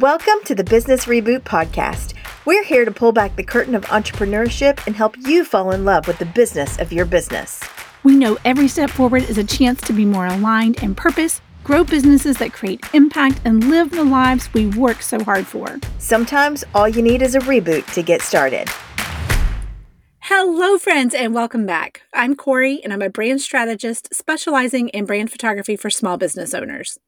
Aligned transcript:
Welcome 0.00 0.42
to 0.46 0.56
the 0.56 0.64
Business 0.64 1.04
Reboot 1.04 1.42
Podcast. 1.42 2.14
We're 2.44 2.64
here 2.64 2.84
to 2.84 2.90
pull 2.90 3.12
back 3.12 3.36
the 3.36 3.44
curtain 3.44 3.76
of 3.76 3.84
entrepreneurship 3.84 4.84
and 4.88 4.96
help 4.96 5.16
you 5.18 5.44
fall 5.44 5.70
in 5.70 5.84
love 5.84 6.08
with 6.08 6.18
the 6.18 6.26
business 6.26 6.80
of 6.80 6.92
your 6.92 7.04
business. 7.04 7.60
We 8.02 8.16
know 8.16 8.36
every 8.44 8.66
step 8.66 8.90
forward 8.90 9.22
is 9.22 9.38
a 9.38 9.44
chance 9.44 9.80
to 9.82 9.92
be 9.92 10.04
more 10.04 10.26
aligned 10.26 10.82
in 10.82 10.96
purpose, 10.96 11.40
grow 11.62 11.84
businesses 11.84 12.38
that 12.38 12.52
create 12.52 12.84
impact, 12.92 13.40
and 13.44 13.70
live 13.70 13.92
the 13.92 14.02
lives 14.02 14.52
we 14.52 14.66
work 14.66 15.00
so 15.00 15.22
hard 15.22 15.46
for. 15.46 15.78
Sometimes 15.98 16.64
all 16.74 16.88
you 16.88 17.00
need 17.00 17.22
is 17.22 17.36
a 17.36 17.40
reboot 17.40 17.86
to 17.94 18.02
get 18.02 18.20
started. 18.20 18.68
Hello, 20.22 20.76
friends, 20.76 21.14
and 21.14 21.32
welcome 21.32 21.66
back. 21.66 22.02
I'm 22.12 22.34
Corry, 22.34 22.80
and 22.82 22.92
I'm 22.92 23.02
a 23.02 23.10
brand 23.10 23.42
strategist 23.42 24.12
specializing 24.12 24.88
in 24.88 25.04
brand 25.04 25.30
photography 25.30 25.76
for 25.76 25.88
small 25.88 26.16
business 26.16 26.52
owners. 26.52 26.98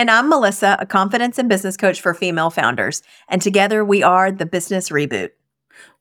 And 0.00 0.10
I'm 0.10 0.30
Melissa, 0.30 0.78
a 0.80 0.86
confidence 0.86 1.36
and 1.36 1.46
business 1.46 1.76
coach 1.76 2.00
for 2.00 2.14
female 2.14 2.48
founders. 2.48 3.02
And 3.28 3.42
together 3.42 3.84
we 3.84 4.02
are 4.02 4.32
the 4.32 4.46
Business 4.46 4.88
Reboot. 4.88 5.32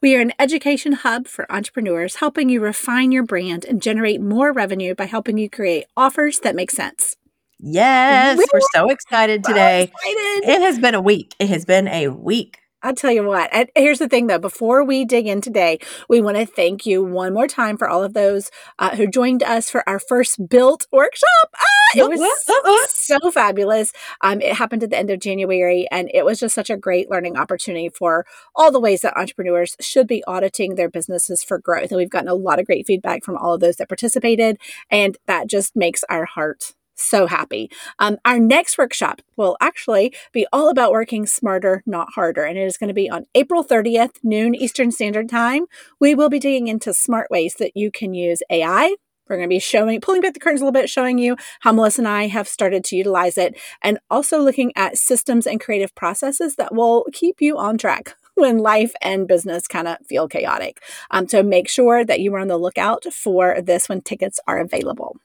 We 0.01 0.15
are 0.15 0.21
an 0.21 0.31
education 0.39 0.93
hub 0.93 1.27
for 1.27 1.51
entrepreneurs, 1.51 2.15
helping 2.15 2.47
you 2.47 2.61
refine 2.61 3.11
your 3.11 3.23
brand 3.23 3.65
and 3.65 3.81
generate 3.81 4.21
more 4.21 4.53
revenue 4.53 4.95
by 4.95 5.03
helping 5.03 5.37
you 5.37 5.49
create 5.49 5.83
offers 5.97 6.39
that 6.39 6.55
make 6.55 6.71
sense. 6.71 7.17
Yes, 7.59 8.39
we're 8.53 8.61
so 8.73 8.89
excited 8.89 9.43
today. 9.43 9.91
So 9.91 10.09
excited. 10.11 10.49
It 10.49 10.61
has 10.61 10.79
been 10.79 10.95
a 10.95 11.01
week. 11.01 11.35
It 11.37 11.49
has 11.49 11.65
been 11.65 11.89
a 11.89 12.07
week. 12.07 12.58
I'll 12.81 12.95
tell 12.95 13.11
you 13.11 13.23
what. 13.23 13.51
here's 13.75 13.99
the 13.99 14.07
thing, 14.07 14.27
though. 14.27 14.39
Before 14.39 14.83
we 14.83 15.03
dig 15.03 15.27
in 15.27 15.41
today, 15.41 15.79
we 16.07 16.21
want 16.21 16.37
to 16.37 16.45
thank 16.45 16.85
you 16.85 17.03
one 17.03 17.33
more 17.33 17.47
time 17.47 17.77
for 17.77 17.89
all 17.89 18.03
of 18.03 18.13
those 18.13 18.51
uh, 18.77 18.95
who 18.95 19.07
joined 19.07 19.43
us 19.43 19.69
for 19.69 19.87
our 19.87 19.99
first 19.99 20.47
BUILT 20.47 20.87
workshop. 20.91 21.49
Ah, 21.55 21.97
it 21.97 22.09
was 22.09 22.91
so 22.91 23.31
fabulous. 23.31 23.91
Um, 24.21 24.41
it 24.41 24.53
happened 24.55 24.83
at 24.83 24.91
the 24.91 24.97
end 24.97 25.09
of 25.09 25.19
January, 25.19 25.87
and 25.91 26.09
it 26.13 26.23
was 26.23 26.39
just 26.39 26.55
such 26.55 26.69
a 26.69 26.77
great 26.77 27.09
learning 27.09 27.37
opportunity 27.37 27.89
for 27.89 28.25
all 28.55 28.71
the 28.71 28.79
ways 28.79 29.01
that 29.01 29.17
entrepreneurs 29.17 29.75
should 29.81 30.07
be 30.07 30.23
auditing 30.25 30.75
their 30.75 30.89
businesses 30.89 31.43
for 31.43 31.59
growth. 31.59 31.91
And 31.91 31.97
we've 31.97 32.09
gotten 32.09 32.29
a 32.29 32.33
lot 32.33 32.59
of 32.59 32.65
great 32.65 32.87
feedback 32.87 33.23
from 33.23 33.37
all 33.37 33.55
of 33.55 33.59
those 33.59 33.77
that 33.77 33.89
participated, 33.89 34.57
and 34.89 35.17
that 35.25 35.47
just 35.47 35.75
makes 35.75 36.03
our 36.09 36.25
heart 36.25 36.75
so 36.99 37.27
happy. 37.27 37.71
Um, 37.99 38.17
our 38.25 38.39
next 38.39 38.77
workshop 38.77 39.21
will 39.37 39.57
actually 39.61 40.13
be 40.33 40.45
all 40.51 40.69
about 40.69 40.91
working 40.91 41.25
smarter, 41.25 41.83
not 41.85 42.13
harder. 42.13 42.43
And 42.43 42.57
it 42.57 42.63
is 42.63 42.77
going 42.77 42.89
to 42.89 42.93
be 42.93 43.09
on 43.09 43.25
April 43.35 43.63
30th, 43.63 44.17
noon 44.23 44.55
Eastern 44.55 44.91
Standard 44.91 45.29
Time. 45.29 45.65
We 45.99 46.15
will 46.15 46.29
be 46.29 46.39
digging 46.39 46.67
into 46.67 46.93
smart 46.93 47.29
ways 47.31 47.55
that 47.59 47.71
you 47.75 47.91
can 47.91 48.13
use 48.13 48.41
AI. 48.49 48.95
We're 49.29 49.35
going 49.35 49.47
to 49.47 49.53
be 49.53 49.59
showing, 49.59 50.01
pulling 50.01 50.21
back 50.21 50.33
the 50.33 50.39
curtains 50.39 50.61
a 50.61 50.65
little 50.65 50.81
bit, 50.81 50.89
showing 50.89 51.19
you 51.19 51.37
how 51.59 51.71
Melissa 51.71 52.01
and 52.01 52.07
I 52.07 52.27
have 52.27 52.47
started 52.47 52.83
to 52.85 52.95
utilize 52.95 53.37
it, 53.37 53.59
and 53.83 53.99
also 54.09 54.41
looking 54.41 54.71
at 54.75 54.97
systems 54.97 55.45
and 55.45 55.61
creative 55.61 55.93
processes 55.93 56.55
that 56.55 56.73
will 56.73 57.05
keep 57.13 57.39
you 57.39 57.55
on 57.57 57.77
track 57.77 58.15
when 58.35 58.57
life 58.57 58.93
and 59.03 59.27
business 59.27 59.67
kind 59.67 59.87
of 59.87 59.97
feel 60.07 60.27
chaotic. 60.27 60.81
Um, 61.11 61.27
so 61.27 61.43
make 61.43 61.69
sure 61.69 62.03
that 62.03 62.19
you 62.21 62.33
are 62.33 62.39
on 62.39 62.47
the 62.47 62.57
lookout 62.57 63.05
for 63.13 63.61
this 63.61 63.87
when 63.87 64.01
tickets 64.01 64.39
are 64.47 64.57
available. 64.57 65.17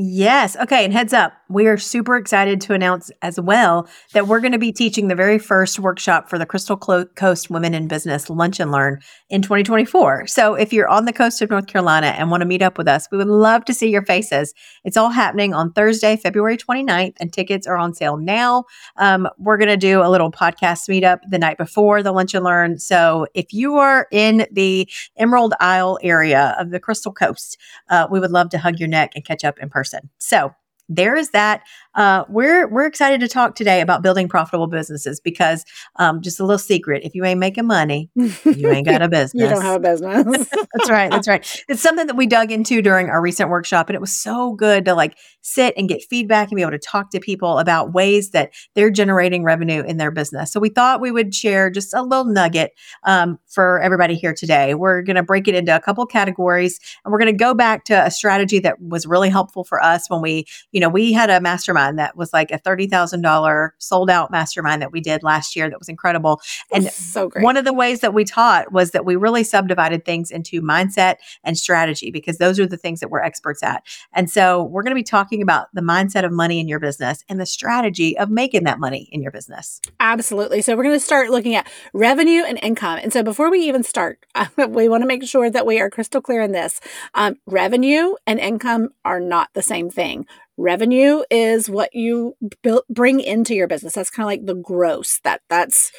Yes. 0.00 0.56
Okay. 0.56 0.84
And 0.84 0.92
heads 0.92 1.12
up, 1.12 1.32
we 1.48 1.66
are 1.66 1.76
super 1.76 2.16
excited 2.16 2.60
to 2.60 2.72
announce 2.72 3.10
as 3.20 3.40
well 3.40 3.88
that 4.12 4.28
we're 4.28 4.38
going 4.38 4.52
to 4.52 4.58
be 4.58 4.70
teaching 4.70 5.08
the 5.08 5.16
very 5.16 5.40
first 5.40 5.80
workshop 5.80 6.30
for 6.30 6.38
the 6.38 6.46
Crystal 6.46 6.76
Coast 6.76 7.50
Women 7.50 7.74
in 7.74 7.88
Business 7.88 8.30
Lunch 8.30 8.60
and 8.60 8.70
Learn 8.70 9.00
in 9.28 9.42
2024. 9.42 10.28
So 10.28 10.54
if 10.54 10.72
you're 10.72 10.86
on 10.86 11.06
the 11.06 11.12
coast 11.12 11.42
of 11.42 11.50
North 11.50 11.66
Carolina 11.66 12.14
and 12.16 12.30
want 12.30 12.42
to 12.42 12.46
meet 12.46 12.62
up 12.62 12.78
with 12.78 12.86
us, 12.86 13.08
we 13.10 13.18
would 13.18 13.26
love 13.26 13.64
to 13.64 13.74
see 13.74 13.90
your 13.90 14.04
faces. 14.04 14.54
It's 14.84 14.96
all 14.96 15.10
happening 15.10 15.52
on 15.52 15.72
Thursday, 15.72 16.16
February 16.16 16.58
29th, 16.58 17.16
and 17.18 17.32
tickets 17.32 17.66
are 17.66 17.76
on 17.76 17.92
sale 17.92 18.18
now. 18.18 18.66
Um, 18.98 19.28
we're 19.36 19.58
going 19.58 19.66
to 19.66 19.76
do 19.76 20.00
a 20.00 20.10
little 20.10 20.30
podcast 20.30 20.88
meetup 20.88 21.22
the 21.28 21.40
night 21.40 21.58
before 21.58 22.04
the 22.04 22.12
Lunch 22.12 22.34
and 22.34 22.44
Learn. 22.44 22.78
So 22.78 23.26
if 23.34 23.52
you 23.52 23.74
are 23.78 24.06
in 24.12 24.46
the 24.52 24.88
Emerald 25.16 25.54
Isle 25.58 25.98
area 26.04 26.54
of 26.56 26.70
the 26.70 26.78
Crystal 26.78 27.12
Coast, 27.12 27.58
uh, 27.88 28.06
we 28.08 28.20
would 28.20 28.30
love 28.30 28.50
to 28.50 28.58
hug 28.58 28.78
your 28.78 28.88
neck 28.88 29.10
and 29.16 29.24
catch 29.24 29.42
up 29.42 29.58
in 29.58 29.68
person 29.68 29.87
person. 29.88 30.10
So 30.18 30.54
there 30.88 31.16
is 31.16 31.30
that. 31.30 31.62
Uh, 31.94 32.24
we're 32.28 32.68
we're 32.68 32.86
excited 32.86 33.18
to 33.18 33.26
talk 33.26 33.56
today 33.56 33.80
about 33.80 34.02
building 34.02 34.28
profitable 34.28 34.68
businesses 34.68 35.20
because 35.20 35.64
um, 35.96 36.22
just 36.22 36.38
a 36.38 36.44
little 36.44 36.58
secret: 36.58 37.02
if 37.04 37.14
you 37.14 37.24
ain't 37.24 37.40
making 37.40 37.66
money, 37.66 38.08
you 38.14 38.70
ain't 38.70 38.86
got 38.86 39.02
a 39.02 39.08
business. 39.08 39.34
you 39.42 39.48
don't 39.48 39.62
have 39.62 39.76
a 39.76 39.80
business. 39.80 40.48
that's 40.74 40.90
right. 40.90 41.10
That's 41.10 41.26
right. 41.26 41.64
It's 41.68 41.82
something 41.82 42.06
that 42.06 42.14
we 42.14 42.26
dug 42.26 42.52
into 42.52 42.80
during 42.82 43.10
our 43.10 43.20
recent 43.20 43.50
workshop, 43.50 43.88
and 43.88 43.96
it 43.96 44.00
was 44.00 44.12
so 44.12 44.52
good 44.52 44.84
to 44.84 44.94
like 44.94 45.16
sit 45.40 45.74
and 45.76 45.88
get 45.88 46.04
feedback 46.08 46.50
and 46.50 46.56
be 46.56 46.62
able 46.62 46.72
to 46.72 46.78
talk 46.78 47.10
to 47.10 47.20
people 47.20 47.58
about 47.58 47.92
ways 47.92 48.30
that 48.30 48.52
they're 48.74 48.90
generating 48.90 49.42
revenue 49.42 49.82
in 49.82 49.96
their 49.96 50.10
business. 50.10 50.52
So 50.52 50.60
we 50.60 50.68
thought 50.68 51.00
we 51.00 51.10
would 51.10 51.34
share 51.34 51.68
just 51.68 51.94
a 51.94 52.02
little 52.02 52.26
nugget 52.26 52.72
um, 53.04 53.38
for 53.46 53.80
everybody 53.80 54.14
here 54.14 54.34
today. 54.34 54.74
We're 54.74 55.02
going 55.02 55.16
to 55.16 55.22
break 55.22 55.48
it 55.48 55.54
into 55.54 55.74
a 55.74 55.80
couple 55.80 56.06
categories, 56.06 56.78
and 57.04 57.10
we're 57.10 57.18
going 57.18 57.32
to 57.32 57.44
go 57.44 57.54
back 57.54 57.84
to 57.86 58.06
a 58.06 58.10
strategy 58.10 58.60
that 58.60 58.80
was 58.80 59.04
really 59.04 59.30
helpful 59.30 59.64
for 59.64 59.82
us 59.82 60.08
when 60.08 60.22
we 60.22 60.46
you 60.70 60.77
know, 60.80 60.88
we 60.88 61.12
had 61.12 61.30
a 61.30 61.40
mastermind 61.40 61.98
that 61.98 62.16
was 62.16 62.32
like 62.32 62.50
a 62.50 62.58
$30,000 62.58 63.70
sold 63.78 64.10
out 64.10 64.30
mastermind 64.30 64.82
that 64.82 64.92
we 64.92 65.00
did 65.00 65.22
last 65.22 65.56
year 65.56 65.68
that 65.70 65.78
was 65.78 65.88
incredible. 65.88 66.40
And 66.72 66.84
so 66.90 67.28
great. 67.28 67.44
One 67.44 67.56
of 67.56 67.64
the 67.64 67.72
ways 67.72 68.00
that 68.00 68.14
we 68.14 68.24
taught 68.24 68.72
was 68.72 68.90
that 68.92 69.04
we 69.04 69.16
really 69.16 69.44
subdivided 69.44 70.04
things 70.04 70.30
into 70.30 70.60
mindset 70.62 71.16
and 71.44 71.56
strategy 71.56 72.10
because 72.10 72.38
those 72.38 72.60
are 72.60 72.66
the 72.66 72.76
things 72.76 73.00
that 73.00 73.10
we're 73.10 73.22
experts 73.22 73.62
at. 73.62 73.82
And 74.12 74.30
so 74.30 74.62
we're 74.64 74.82
going 74.82 74.92
to 74.92 75.00
be 75.00 75.02
talking 75.02 75.42
about 75.42 75.68
the 75.72 75.80
mindset 75.80 76.24
of 76.24 76.32
money 76.32 76.60
in 76.60 76.68
your 76.68 76.80
business 76.80 77.24
and 77.28 77.40
the 77.40 77.46
strategy 77.46 78.16
of 78.18 78.30
making 78.30 78.64
that 78.64 78.78
money 78.78 79.08
in 79.12 79.22
your 79.22 79.32
business. 79.32 79.80
Absolutely. 80.00 80.62
So 80.62 80.76
we're 80.76 80.84
going 80.84 80.96
to 80.96 81.00
start 81.00 81.30
looking 81.30 81.54
at 81.54 81.68
revenue 81.92 82.42
and 82.42 82.58
income. 82.62 82.98
And 83.02 83.12
so 83.12 83.22
before 83.22 83.50
we 83.50 83.60
even 83.60 83.82
start, 83.82 84.24
we 84.68 84.88
want 84.88 85.02
to 85.02 85.06
make 85.06 85.24
sure 85.24 85.50
that 85.50 85.66
we 85.66 85.80
are 85.80 85.90
crystal 85.90 86.20
clear 86.20 86.42
in 86.42 86.52
this. 86.52 86.80
Um, 87.14 87.36
revenue 87.46 88.14
and 88.26 88.38
income 88.38 88.90
are 89.04 89.20
not 89.20 89.50
the 89.54 89.62
same 89.62 89.90
thing 89.90 90.26
revenue 90.58 91.22
is 91.30 91.70
what 91.70 91.94
you 91.94 92.36
build, 92.62 92.82
bring 92.90 93.20
into 93.20 93.54
your 93.54 93.68
business. 93.68 93.94
That's 93.94 94.10
kind 94.10 94.24
of 94.24 94.28
like 94.28 94.46
the 94.46 94.60
gross. 94.60 95.20
That 95.24 95.40
that's 95.48 95.90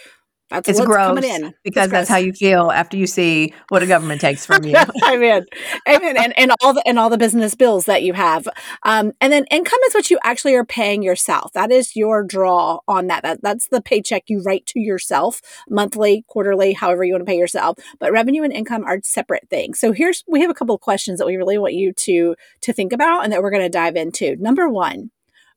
that's 0.49 0.67
it's 0.67 0.79
what's 0.79 0.87
gross 0.87 1.07
coming 1.07 1.23
in 1.23 1.53
because 1.63 1.85
it's 1.85 1.91
that's 1.91 1.91
gross. 1.91 2.07
how 2.07 2.17
you 2.17 2.33
feel 2.33 2.71
after 2.71 2.97
you 2.97 3.05
see 3.05 3.53
what 3.69 3.83
a 3.83 3.87
government 3.87 4.19
takes 4.19 4.45
from 4.45 4.63
you. 4.63 4.75
Amen. 5.05 5.45
Amen. 5.87 6.17
And, 6.17 6.37
and 6.37 6.51
all 6.61 6.73
the 6.73 6.81
and 6.87 6.97
all 6.97 7.09
the 7.09 7.17
business 7.17 7.53
bills 7.53 7.85
that 7.85 8.03
you 8.03 8.13
have. 8.13 8.47
Um, 8.83 9.11
and 9.21 9.31
then 9.31 9.45
income 9.51 9.79
is 9.87 9.93
what 9.93 10.09
you 10.09 10.17
actually 10.23 10.55
are 10.55 10.65
paying 10.65 11.03
yourself. 11.03 11.53
That 11.53 11.71
is 11.71 11.95
your 11.95 12.23
draw 12.23 12.79
on 12.87 13.07
that. 13.07 13.23
that. 13.23 13.41
That's 13.43 13.67
the 13.67 13.81
paycheck 13.81 14.23
you 14.27 14.41
write 14.41 14.65
to 14.67 14.79
yourself 14.79 15.41
monthly, 15.69 16.25
quarterly, 16.27 16.73
however 16.73 17.03
you 17.03 17.13
want 17.13 17.21
to 17.21 17.31
pay 17.31 17.37
yourself. 17.37 17.77
But 17.99 18.11
revenue 18.11 18.43
and 18.43 18.53
income 18.53 18.83
are 18.85 18.99
separate 19.03 19.49
things. 19.49 19.79
So 19.79 19.91
here's 19.91 20.23
we 20.27 20.41
have 20.41 20.49
a 20.49 20.55
couple 20.55 20.75
of 20.75 20.81
questions 20.81 21.19
that 21.19 21.27
we 21.27 21.37
really 21.37 21.57
want 21.57 21.73
you 21.73 21.93
to 21.93 22.35
to 22.61 22.73
think 22.73 22.91
about 22.91 23.23
and 23.23 23.31
that 23.31 23.43
we're 23.43 23.51
going 23.51 23.63
to 23.63 23.69
dive 23.69 23.95
into. 23.95 24.35
Number 24.37 24.67
one, 24.67 25.11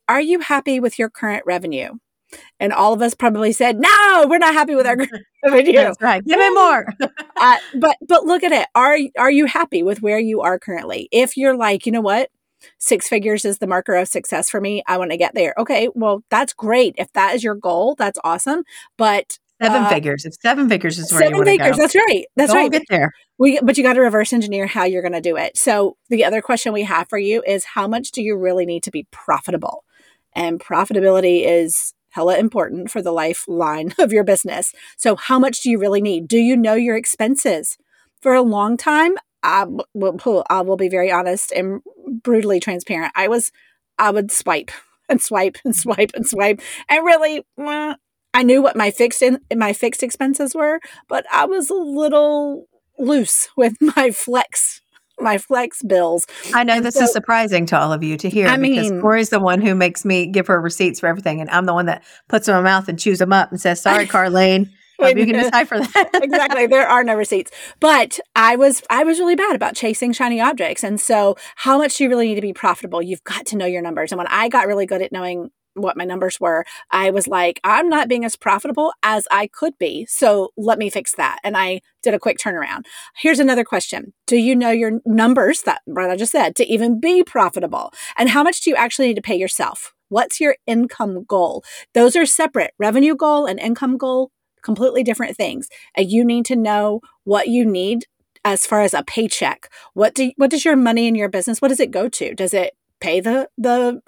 are 0.08 0.20
you 0.20 0.40
happy 0.40 0.80
with 0.80 0.98
your 0.98 1.08
current 1.08 1.44
revenue? 1.46 1.94
And 2.60 2.72
all 2.72 2.92
of 2.92 3.02
us 3.02 3.14
probably 3.14 3.52
said, 3.52 3.78
"No, 3.78 4.26
we're 4.28 4.38
not 4.38 4.54
happy 4.54 4.74
with 4.74 4.86
our. 4.86 4.96
That's 5.42 6.00
right. 6.00 6.24
Give 6.24 6.38
me 6.38 6.50
more." 6.50 6.86
uh, 7.36 7.56
but 7.76 7.96
but 8.06 8.24
look 8.24 8.42
at 8.42 8.52
it. 8.52 8.66
Are 8.74 8.96
are 9.18 9.30
you 9.30 9.46
happy 9.46 9.82
with 9.82 10.02
where 10.02 10.18
you 10.18 10.40
are 10.40 10.58
currently? 10.58 11.08
If 11.12 11.36
you're 11.36 11.56
like, 11.56 11.86
you 11.86 11.92
know 11.92 12.00
what, 12.00 12.30
six 12.78 13.08
figures 13.08 13.44
is 13.44 13.58
the 13.58 13.66
marker 13.66 13.94
of 13.94 14.08
success 14.08 14.48
for 14.50 14.60
me. 14.60 14.82
I 14.86 14.98
want 14.98 15.10
to 15.10 15.16
get 15.16 15.34
there. 15.34 15.54
Okay, 15.58 15.88
well 15.94 16.22
that's 16.30 16.52
great. 16.52 16.94
If 16.98 17.12
that 17.12 17.34
is 17.34 17.44
your 17.44 17.54
goal, 17.54 17.94
that's 17.96 18.18
awesome. 18.24 18.62
But 18.96 19.38
seven 19.62 19.82
uh, 19.82 19.88
figures. 19.88 20.24
If 20.24 20.34
seven 20.40 20.68
figures 20.68 20.98
is 20.98 21.12
where 21.12 21.22
seven 21.22 21.44
figures. 21.44 21.76
Go. 21.76 21.82
That's 21.82 21.94
right. 21.94 22.24
That's 22.36 22.52
go 22.52 22.58
right. 22.58 22.72
Get 22.72 22.82
there. 22.88 23.12
We, 23.38 23.58
but 23.60 23.76
you 23.76 23.82
got 23.82 23.94
to 23.94 24.00
reverse 24.00 24.32
engineer 24.32 24.66
how 24.66 24.84
you're 24.84 25.02
going 25.02 25.12
to 25.12 25.20
do 25.20 25.36
it. 25.36 25.56
So 25.56 25.96
the 26.08 26.24
other 26.24 26.42
question 26.42 26.72
we 26.72 26.84
have 26.84 27.08
for 27.08 27.18
you 27.18 27.42
is, 27.46 27.64
how 27.64 27.88
much 27.88 28.12
do 28.12 28.22
you 28.22 28.36
really 28.36 28.66
need 28.66 28.82
to 28.84 28.90
be 28.90 29.06
profitable? 29.10 29.84
And 30.34 30.60
profitability 30.60 31.44
is 31.44 31.94
hella 32.12 32.38
important 32.38 32.90
for 32.90 33.02
the 33.02 33.12
lifeline 33.12 33.94
of 33.98 34.12
your 34.12 34.24
business. 34.24 34.72
So, 34.96 35.16
how 35.16 35.38
much 35.38 35.60
do 35.60 35.70
you 35.70 35.78
really 35.78 36.00
need? 36.00 36.28
Do 36.28 36.38
you 36.38 36.56
know 36.56 36.74
your 36.74 36.96
expenses? 36.96 37.76
For 38.20 38.34
a 38.34 38.42
long 38.42 38.76
time, 38.76 39.16
I 39.42 39.66
will, 39.94 40.44
I 40.48 40.60
will 40.60 40.76
be 40.76 40.88
very 40.88 41.10
honest 41.10 41.50
and 41.50 41.80
brutally 42.22 42.60
transparent. 42.60 43.12
I 43.16 43.26
was, 43.26 43.50
I 43.98 44.10
would 44.10 44.30
swipe 44.30 44.70
and 45.08 45.20
swipe 45.20 45.58
and 45.64 45.74
mm-hmm. 45.74 45.80
swipe 45.80 46.10
and 46.14 46.26
swipe, 46.26 46.60
and 46.88 47.04
really, 47.04 47.44
I 47.58 48.42
knew 48.44 48.62
what 48.62 48.76
my 48.76 48.90
fixed 48.90 49.22
in, 49.22 49.40
my 49.54 49.72
fixed 49.72 50.02
expenses 50.02 50.54
were, 50.54 50.80
but 51.08 51.26
I 51.32 51.46
was 51.46 51.68
a 51.68 51.74
little 51.74 52.66
loose 52.98 53.48
with 53.56 53.76
my 53.96 54.10
flex 54.10 54.81
my 55.20 55.38
flex 55.38 55.82
bills. 55.82 56.26
I 56.54 56.64
know 56.64 56.74
and 56.74 56.84
this 56.84 56.94
so, 56.94 57.04
is 57.04 57.12
surprising 57.12 57.66
to 57.66 57.78
all 57.78 57.92
of 57.92 58.02
you 58.02 58.16
to 58.18 58.28
hear 58.28 58.48
I 58.48 58.56
because 58.56 58.90
mean, 58.90 59.00
Corry's 59.00 59.30
the 59.30 59.40
one 59.40 59.60
who 59.60 59.74
makes 59.74 60.04
me 60.04 60.26
give 60.26 60.46
her 60.46 60.60
receipts 60.60 61.00
for 61.00 61.06
everything, 61.06 61.40
and 61.40 61.50
I'm 61.50 61.66
the 61.66 61.74
one 61.74 61.86
that 61.86 62.02
puts 62.28 62.46
them 62.46 62.56
in 62.56 62.64
my 62.64 62.70
mouth 62.70 62.88
and 62.88 62.98
chews 62.98 63.18
them 63.18 63.32
up 63.32 63.50
and 63.50 63.60
says, 63.60 63.80
"Sorry, 63.80 64.06
Carlene." 64.08 64.70
Hope 65.00 65.16
you 65.16 65.26
can 65.26 65.34
decipher 65.34 65.80
that. 65.80 66.10
exactly. 66.22 66.66
There 66.66 66.86
are 66.86 67.02
no 67.02 67.14
receipts. 67.14 67.50
But 67.80 68.20
I 68.36 68.56
was 68.56 68.82
I 68.88 69.04
was 69.04 69.18
really 69.18 69.34
bad 69.34 69.56
about 69.56 69.74
chasing 69.74 70.12
shiny 70.12 70.40
objects. 70.40 70.84
And 70.84 71.00
so 71.00 71.36
how 71.56 71.78
much 71.78 71.96
do 71.96 72.04
you 72.04 72.10
really 72.10 72.28
need 72.28 72.36
to 72.36 72.40
be 72.40 72.52
profitable? 72.52 73.02
You've 73.02 73.24
got 73.24 73.46
to 73.46 73.56
know 73.56 73.66
your 73.66 73.82
numbers. 73.82 74.12
And 74.12 74.18
when 74.18 74.28
I 74.28 74.48
got 74.48 74.66
really 74.66 74.86
good 74.86 75.02
at 75.02 75.10
knowing 75.10 75.50
what 75.74 75.96
my 75.96 76.04
numbers 76.04 76.40
were, 76.40 76.64
I 76.90 77.10
was 77.10 77.28
like, 77.28 77.60
I'm 77.64 77.88
not 77.88 78.08
being 78.08 78.24
as 78.24 78.36
profitable 78.36 78.92
as 79.02 79.26
I 79.30 79.46
could 79.46 79.78
be. 79.78 80.06
So 80.06 80.52
let 80.56 80.78
me 80.78 80.90
fix 80.90 81.14
that. 81.16 81.38
And 81.42 81.56
I 81.56 81.80
did 82.02 82.14
a 82.14 82.18
quick 82.18 82.38
turnaround. 82.38 82.84
Here's 83.16 83.40
another 83.40 83.64
question. 83.64 84.12
Do 84.26 84.36
you 84.36 84.54
know 84.54 84.70
your 84.70 85.00
numbers 85.04 85.62
that 85.62 85.82
what 85.84 86.10
I 86.10 86.16
just 86.16 86.32
said 86.32 86.56
to 86.56 86.66
even 86.66 87.00
be 87.00 87.22
profitable? 87.22 87.92
And 88.16 88.28
how 88.28 88.42
much 88.42 88.60
do 88.60 88.70
you 88.70 88.76
actually 88.76 89.08
need 89.08 89.16
to 89.16 89.22
pay 89.22 89.36
yourself? 89.36 89.94
What's 90.08 90.40
your 90.40 90.56
income 90.66 91.24
goal? 91.24 91.64
Those 91.94 92.16
are 92.16 92.26
separate. 92.26 92.74
Revenue 92.78 93.14
goal 93.14 93.46
and 93.46 93.58
income 93.58 93.96
goal, 93.96 94.30
completely 94.62 95.02
different 95.02 95.36
things. 95.36 95.68
And 95.96 96.10
you 96.10 96.24
need 96.24 96.44
to 96.46 96.56
know 96.56 97.00
what 97.24 97.48
you 97.48 97.64
need 97.64 98.06
as 98.44 98.66
far 98.66 98.82
as 98.82 98.92
a 98.92 99.04
paycheck. 99.04 99.70
What 99.94 100.14
do 100.14 100.32
what 100.36 100.50
does 100.50 100.64
your 100.64 100.76
money 100.76 101.06
in 101.06 101.14
your 101.14 101.28
business? 101.28 101.62
What 101.62 101.68
does 101.68 101.80
it 101.80 101.90
go 101.90 102.08
to? 102.08 102.34
Does 102.34 102.52
it 102.52 102.74
pay 103.00 103.20
the 103.20 103.48
the 103.56 104.02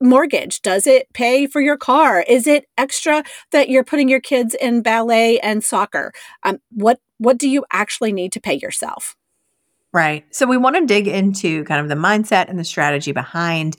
mortgage? 0.00 0.62
Does 0.62 0.86
it 0.86 1.12
pay 1.12 1.46
for 1.46 1.60
your 1.60 1.76
car? 1.76 2.24
Is 2.26 2.46
it 2.46 2.66
extra 2.76 3.22
that 3.52 3.68
you're 3.68 3.84
putting 3.84 4.08
your 4.08 4.20
kids 4.20 4.54
in 4.54 4.82
ballet 4.82 5.38
and 5.40 5.64
soccer? 5.64 6.12
Um, 6.42 6.58
what 6.70 7.00
what 7.18 7.38
do 7.38 7.48
you 7.48 7.64
actually 7.72 8.12
need 8.12 8.32
to 8.32 8.40
pay 8.40 8.54
yourself? 8.54 9.16
Right. 9.92 10.24
So 10.34 10.46
we 10.46 10.56
want 10.56 10.76
to 10.76 10.84
dig 10.84 11.06
into 11.06 11.62
kind 11.64 11.80
of 11.80 11.88
the 11.88 11.94
mindset 11.94 12.48
and 12.48 12.58
the 12.58 12.64
strategy 12.64 13.12
behind 13.12 13.76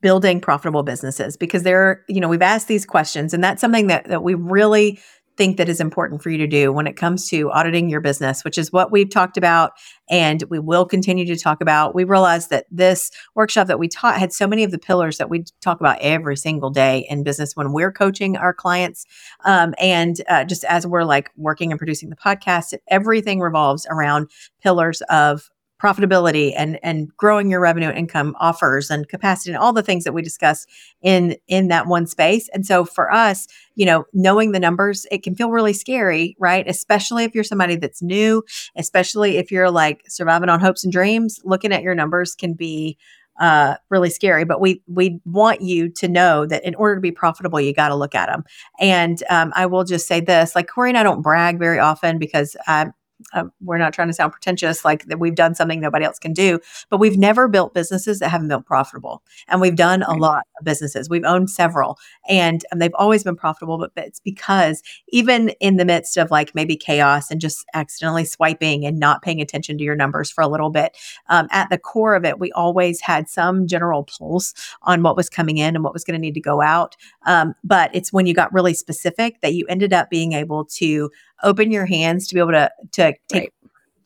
building 0.00 0.40
profitable 0.40 0.82
businesses 0.82 1.36
because 1.36 1.62
there, 1.62 2.04
you 2.08 2.20
know, 2.20 2.28
we've 2.28 2.42
asked 2.42 2.68
these 2.68 2.86
questions 2.86 3.34
and 3.34 3.44
that's 3.44 3.60
something 3.60 3.86
that, 3.86 4.08
that 4.08 4.22
we 4.22 4.34
really 4.34 4.98
think 5.42 5.56
that 5.56 5.68
is 5.68 5.80
important 5.80 6.22
for 6.22 6.30
you 6.30 6.38
to 6.38 6.46
do 6.46 6.72
when 6.72 6.86
it 6.86 6.96
comes 6.96 7.28
to 7.28 7.50
auditing 7.50 7.90
your 7.90 8.00
business, 8.00 8.44
which 8.44 8.56
is 8.56 8.70
what 8.70 8.92
we've 8.92 9.10
talked 9.10 9.36
about 9.36 9.72
and 10.08 10.44
we 10.50 10.60
will 10.60 10.84
continue 10.84 11.26
to 11.26 11.36
talk 11.36 11.60
about. 11.60 11.96
We 11.96 12.04
realized 12.04 12.48
that 12.50 12.66
this 12.70 13.10
workshop 13.34 13.66
that 13.66 13.80
we 13.80 13.88
taught 13.88 14.20
had 14.20 14.32
so 14.32 14.46
many 14.46 14.62
of 14.62 14.70
the 14.70 14.78
pillars 14.78 15.18
that 15.18 15.28
we 15.28 15.42
talk 15.60 15.80
about 15.80 15.98
every 16.00 16.36
single 16.36 16.70
day 16.70 17.06
in 17.10 17.24
business 17.24 17.56
when 17.56 17.72
we're 17.72 17.90
coaching 17.90 18.36
our 18.36 18.54
clients. 18.54 19.04
Um, 19.44 19.74
and 19.80 20.20
uh, 20.28 20.44
just 20.44 20.62
as 20.64 20.86
we're 20.86 21.02
like 21.02 21.32
working 21.36 21.72
and 21.72 21.78
producing 21.78 22.10
the 22.10 22.16
podcast, 22.16 22.74
everything 22.86 23.40
revolves 23.40 23.84
around 23.90 24.30
pillars 24.62 25.02
of 25.08 25.50
profitability 25.82 26.52
and 26.56 26.78
and 26.82 27.14
growing 27.16 27.50
your 27.50 27.60
revenue 27.60 27.90
income 27.90 28.36
offers 28.38 28.90
and 28.90 29.08
capacity 29.08 29.50
and 29.50 29.58
all 29.58 29.72
the 29.72 29.82
things 29.82 30.04
that 30.04 30.12
we 30.12 30.22
discuss 30.22 30.66
in 31.02 31.36
in 31.48 31.68
that 31.68 31.86
one 31.86 32.06
space 32.06 32.48
and 32.50 32.64
so 32.64 32.84
for 32.84 33.12
us 33.12 33.48
you 33.74 33.84
know 33.84 34.04
knowing 34.12 34.52
the 34.52 34.60
numbers 34.60 35.06
it 35.10 35.22
can 35.24 35.34
feel 35.34 35.50
really 35.50 35.72
scary 35.72 36.36
right 36.38 36.68
especially 36.68 37.24
if 37.24 37.34
you're 37.34 37.42
somebody 37.42 37.74
that's 37.74 38.00
new 38.00 38.44
especially 38.76 39.38
if 39.38 39.50
you're 39.50 39.70
like 39.70 40.02
surviving 40.08 40.48
on 40.48 40.60
hopes 40.60 40.84
and 40.84 40.92
dreams 40.92 41.40
looking 41.44 41.72
at 41.72 41.82
your 41.82 41.94
numbers 41.94 42.34
can 42.34 42.54
be 42.54 42.96
uh, 43.40 43.76
really 43.88 44.10
scary. 44.10 44.44
But 44.44 44.60
we 44.60 44.82
we 44.86 45.18
want 45.24 45.62
you 45.62 45.88
to 45.88 46.06
know 46.06 46.44
that 46.46 46.62
in 46.64 46.74
order 46.74 46.96
to 46.96 47.00
be 47.00 47.10
profitable, 47.10 47.60
you 47.60 47.72
got 47.72 47.88
to 47.88 47.94
look 47.94 48.14
at 48.14 48.26
them. 48.26 48.44
And 48.78 49.22
um, 49.30 49.52
I 49.56 49.66
will 49.66 49.84
just 49.84 50.06
say 50.06 50.20
this: 50.20 50.54
like 50.54 50.68
Corry 50.68 50.90
and 50.90 50.98
I 50.98 51.02
don't 51.02 51.22
brag 51.22 51.58
very 51.58 51.78
often 51.78 52.18
because 52.18 52.56
I, 52.66 52.90
um, 53.34 53.52
we're 53.60 53.78
not 53.78 53.92
trying 53.92 54.08
to 54.08 54.14
sound 54.14 54.32
pretentious 54.32 54.84
like 54.84 55.06
that 55.06 55.18
we've 55.18 55.34
done 55.34 55.54
something 55.54 55.80
nobody 55.80 56.04
else 56.04 56.18
can 56.18 56.32
do 56.32 56.58
but 56.90 56.98
we've 56.98 57.18
never 57.18 57.48
built 57.48 57.74
businesses 57.74 58.18
that 58.18 58.28
haven't 58.28 58.48
been 58.48 58.62
profitable. 58.62 59.22
And 59.48 59.60
we've 59.60 59.76
done 59.76 60.02
a 60.02 60.14
lot 60.14 60.46
of 60.58 60.64
businesses. 60.64 61.08
We've 61.08 61.24
owned 61.24 61.50
several 61.50 61.98
and, 62.28 62.64
and 62.70 62.80
they've 62.80 62.94
always 62.94 63.24
been 63.24 63.36
profitable 63.36 63.78
but, 63.78 63.94
but 63.94 64.06
it's 64.06 64.20
because 64.20 64.82
even 65.08 65.50
in 65.60 65.76
the 65.76 65.84
midst 65.84 66.16
of 66.16 66.30
like 66.30 66.54
maybe 66.54 66.76
chaos 66.76 67.30
and 67.30 67.40
just 67.40 67.64
accidentally 67.74 68.24
swiping 68.24 68.84
and 68.84 68.98
not 68.98 69.22
paying 69.22 69.40
attention 69.40 69.78
to 69.78 69.84
your 69.84 69.96
numbers 69.96 70.30
for 70.30 70.42
a 70.42 70.48
little 70.48 70.70
bit 70.70 70.96
um, 71.28 71.48
at 71.50 71.70
the 71.70 71.78
core 71.78 72.14
of 72.14 72.24
it 72.24 72.38
we 72.38 72.52
always 72.52 73.00
had 73.00 73.28
some 73.28 73.66
general 73.66 74.04
pulse 74.04 74.54
on 74.82 75.02
what 75.02 75.16
was 75.16 75.28
coming 75.28 75.58
in 75.58 75.74
and 75.74 75.84
what 75.84 75.92
was 75.92 76.04
going 76.04 76.14
to 76.14 76.20
need 76.20 76.34
to 76.34 76.40
go 76.40 76.60
out. 76.60 76.96
Um, 77.26 77.54
but 77.64 77.90
it's 77.94 78.12
when 78.12 78.26
you 78.26 78.34
got 78.34 78.52
really 78.52 78.74
specific 78.74 79.40
that 79.40 79.54
you 79.54 79.66
ended 79.68 79.92
up 79.92 80.10
being 80.10 80.32
able 80.32 80.64
to 80.66 81.10
open 81.42 81.70
your 81.70 81.86
hands 81.86 82.26
to 82.28 82.34
be 82.34 82.40
able 82.40 82.52
to 82.52 82.70
to 82.92 83.14
take 83.28 83.42
right. 83.42 83.52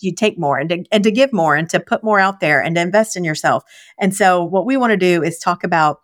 you 0.00 0.14
take 0.14 0.38
more 0.38 0.58
and 0.58 0.68
to, 0.70 0.84
and 0.90 1.04
to 1.04 1.10
give 1.10 1.32
more 1.32 1.54
and 1.54 1.68
to 1.70 1.80
put 1.80 2.04
more 2.04 2.20
out 2.20 2.40
there 2.40 2.62
and 2.62 2.76
to 2.76 2.80
invest 2.80 3.16
in 3.16 3.24
yourself. 3.24 3.64
And 3.98 4.14
so 4.14 4.44
what 4.44 4.66
we 4.66 4.76
want 4.76 4.92
to 4.92 4.96
do 4.96 5.22
is 5.22 5.38
talk 5.38 5.64
about 5.64 6.00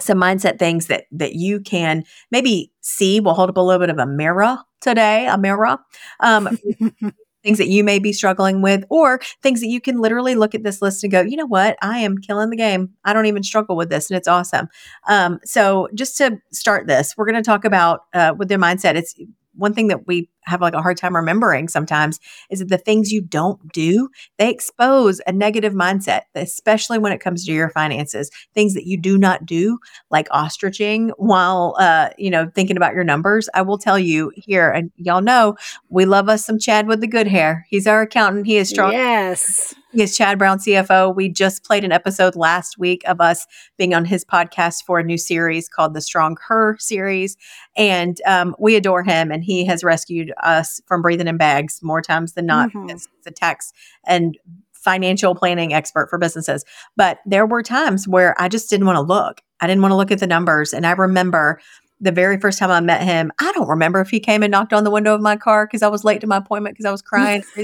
some 0.00 0.18
mindset 0.18 0.58
things 0.58 0.88
that 0.88 1.04
that 1.12 1.34
you 1.34 1.60
can 1.60 2.04
maybe 2.30 2.72
see. 2.80 3.20
We'll 3.20 3.34
hold 3.34 3.50
up 3.50 3.56
a 3.56 3.60
little 3.60 3.80
bit 3.80 3.90
of 3.90 3.98
a 3.98 4.06
mirror 4.06 4.58
today, 4.80 5.26
a 5.26 5.38
mirror. 5.38 5.78
Um, 6.20 6.58
things 7.44 7.58
that 7.58 7.68
you 7.68 7.84
may 7.84 7.98
be 7.98 8.12
struggling 8.12 8.62
with, 8.62 8.84
or 8.88 9.20
things 9.42 9.60
that 9.60 9.68
you 9.68 9.80
can 9.80 10.00
literally 10.00 10.34
look 10.34 10.54
at 10.54 10.64
this 10.64 10.80
list 10.80 11.04
and 11.04 11.12
go, 11.12 11.20
you 11.20 11.36
know 11.36 11.46
what, 11.46 11.76
I 11.82 11.98
am 11.98 12.16
killing 12.18 12.50
the 12.50 12.56
game. 12.56 12.94
I 13.04 13.12
don't 13.12 13.26
even 13.26 13.42
struggle 13.42 13.76
with 13.76 13.90
this, 13.90 14.10
and 14.10 14.16
it's 14.16 14.26
awesome. 14.26 14.68
Um, 15.06 15.38
so, 15.44 15.88
just 15.94 16.16
to 16.18 16.38
start 16.52 16.86
this, 16.86 17.14
we're 17.16 17.26
going 17.26 17.36
to 17.36 17.42
talk 17.42 17.64
about 17.64 18.00
uh, 18.14 18.34
with 18.36 18.48
their 18.48 18.58
mindset. 18.58 18.96
It's 18.96 19.14
one 19.54 19.74
thing 19.74 19.88
that 19.88 20.06
we 20.06 20.28
have 20.46 20.60
like 20.60 20.74
a 20.74 20.82
hard 20.82 20.96
time 20.96 21.16
remembering 21.16 21.68
sometimes 21.68 22.20
is 22.50 22.60
that 22.60 22.68
the 22.68 22.78
things 22.78 23.12
you 23.12 23.20
don't 23.20 23.72
do 23.72 24.08
they 24.38 24.50
expose 24.50 25.20
a 25.26 25.32
negative 25.32 25.72
mindset 25.72 26.22
especially 26.34 26.98
when 26.98 27.12
it 27.12 27.20
comes 27.20 27.44
to 27.44 27.52
your 27.52 27.70
finances. 27.70 28.30
Things 28.54 28.74
that 28.74 28.86
you 28.86 28.96
do 28.96 29.18
not 29.18 29.46
do 29.46 29.78
like 30.10 30.28
ostriching 30.28 31.10
while 31.16 31.76
uh 31.78 32.10
you 32.18 32.30
know 32.30 32.50
thinking 32.54 32.76
about 32.76 32.94
your 32.94 33.04
numbers. 33.04 33.48
I 33.54 33.62
will 33.62 33.78
tell 33.78 33.98
you 33.98 34.32
here 34.34 34.70
and 34.70 34.90
y'all 34.96 35.22
know 35.22 35.56
we 35.88 36.04
love 36.04 36.28
us 36.28 36.44
some 36.44 36.58
chad 36.58 36.86
with 36.86 37.00
the 37.00 37.06
good 37.06 37.26
hair. 37.26 37.66
He's 37.68 37.86
our 37.86 38.02
accountant. 38.02 38.46
He 38.46 38.56
is 38.56 38.68
strong. 38.68 38.92
Yes. 38.92 39.74
He 39.94 40.02
is 40.02 40.16
Chad 40.16 40.40
Brown, 40.40 40.58
CFO. 40.58 41.14
We 41.14 41.28
just 41.28 41.62
played 41.62 41.84
an 41.84 41.92
episode 41.92 42.34
last 42.34 42.78
week 42.78 43.02
of 43.06 43.20
us 43.20 43.46
being 43.78 43.94
on 43.94 44.04
his 44.04 44.24
podcast 44.24 44.82
for 44.84 44.98
a 44.98 45.04
new 45.04 45.16
series 45.16 45.68
called 45.68 45.94
the 45.94 46.00
Strong 46.00 46.38
Her 46.48 46.76
series. 46.80 47.36
And 47.76 48.20
um, 48.26 48.56
we 48.58 48.74
adore 48.74 49.04
him, 49.04 49.30
and 49.30 49.44
he 49.44 49.64
has 49.66 49.84
rescued 49.84 50.32
us 50.42 50.80
from 50.86 51.02
breathing 51.02 51.28
in 51.28 51.36
bags 51.36 51.80
more 51.82 52.02
times 52.02 52.32
than 52.32 52.46
not. 52.46 52.70
Mm-hmm. 52.70 52.90
It's 52.90 53.08
the 53.24 53.30
tax 53.30 53.72
and 54.06 54.36
financial 54.72 55.34
planning 55.34 55.72
expert 55.72 56.10
for 56.10 56.18
businesses. 56.18 56.64
But 56.96 57.18
there 57.24 57.46
were 57.46 57.62
times 57.62 58.06
where 58.06 58.40
I 58.40 58.48
just 58.48 58.68
didn't 58.68 58.86
want 58.86 58.96
to 58.96 59.02
look. 59.02 59.40
I 59.60 59.66
didn't 59.66 59.82
want 59.82 59.92
to 59.92 59.96
look 59.96 60.10
at 60.10 60.18
the 60.18 60.26
numbers. 60.26 60.74
And 60.74 60.86
I 60.86 60.92
remember 60.92 61.60
the 62.00 62.12
very 62.12 62.38
first 62.38 62.58
time 62.58 62.70
I 62.70 62.80
met 62.80 63.02
him, 63.02 63.32
I 63.40 63.52
don't 63.52 63.68
remember 63.68 64.00
if 64.00 64.10
he 64.10 64.20
came 64.20 64.42
and 64.42 64.50
knocked 64.50 64.72
on 64.72 64.84
the 64.84 64.90
window 64.90 65.14
of 65.14 65.20
my 65.20 65.36
car 65.36 65.66
because 65.66 65.82
I 65.82 65.88
was 65.88 66.04
late 66.04 66.20
to 66.22 66.26
my 66.26 66.38
appointment 66.38 66.74
because 66.74 66.86
I 66.86 66.90
was 66.90 67.02
crying. 67.02 67.42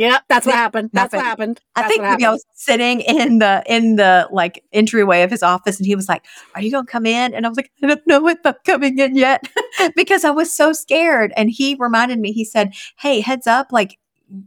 yeah, 0.00 0.18
that's 0.28 0.46
what 0.46 0.54
happened. 0.54 0.90
That's 0.92 1.12
what 1.12 1.22
happened. 1.22 1.60
That's 1.74 1.86
I 1.86 1.88
think 1.88 2.02
maybe 2.02 2.24
I 2.24 2.30
was 2.30 2.44
sitting 2.54 3.00
in 3.00 3.38
the 3.38 3.62
in 3.66 3.96
the 3.96 4.28
like 4.32 4.64
entryway 4.72 5.22
of 5.22 5.30
his 5.30 5.42
office, 5.42 5.78
and 5.78 5.86
he 5.86 5.94
was 5.94 6.08
like, 6.08 6.24
"Are 6.54 6.62
you 6.62 6.70
gonna 6.70 6.86
come 6.86 7.06
in?" 7.06 7.34
And 7.34 7.44
I 7.44 7.48
was 7.48 7.56
like, 7.56 7.70
"I 7.82 7.86
don't 7.86 8.06
know 8.06 8.26
if 8.28 8.38
I'm 8.44 8.54
coming 8.64 8.98
in 8.98 9.14
yet," 9.14 9.46
because 9.96 10.24
I 10.24 10.30
was 10.30 10.52
so 10.52 10.72
scared. 10.72 11.32
And 11.36 11.50
he 11.50 11.76
reminded 11.78 12.18
me. 12.18 12.32
He 12.32 12.44
said, 12.44 12.74
"Hey, 12.98 13.20
heads 13.20 13.46
up, 13.46 13.72
like." 13.72 13.98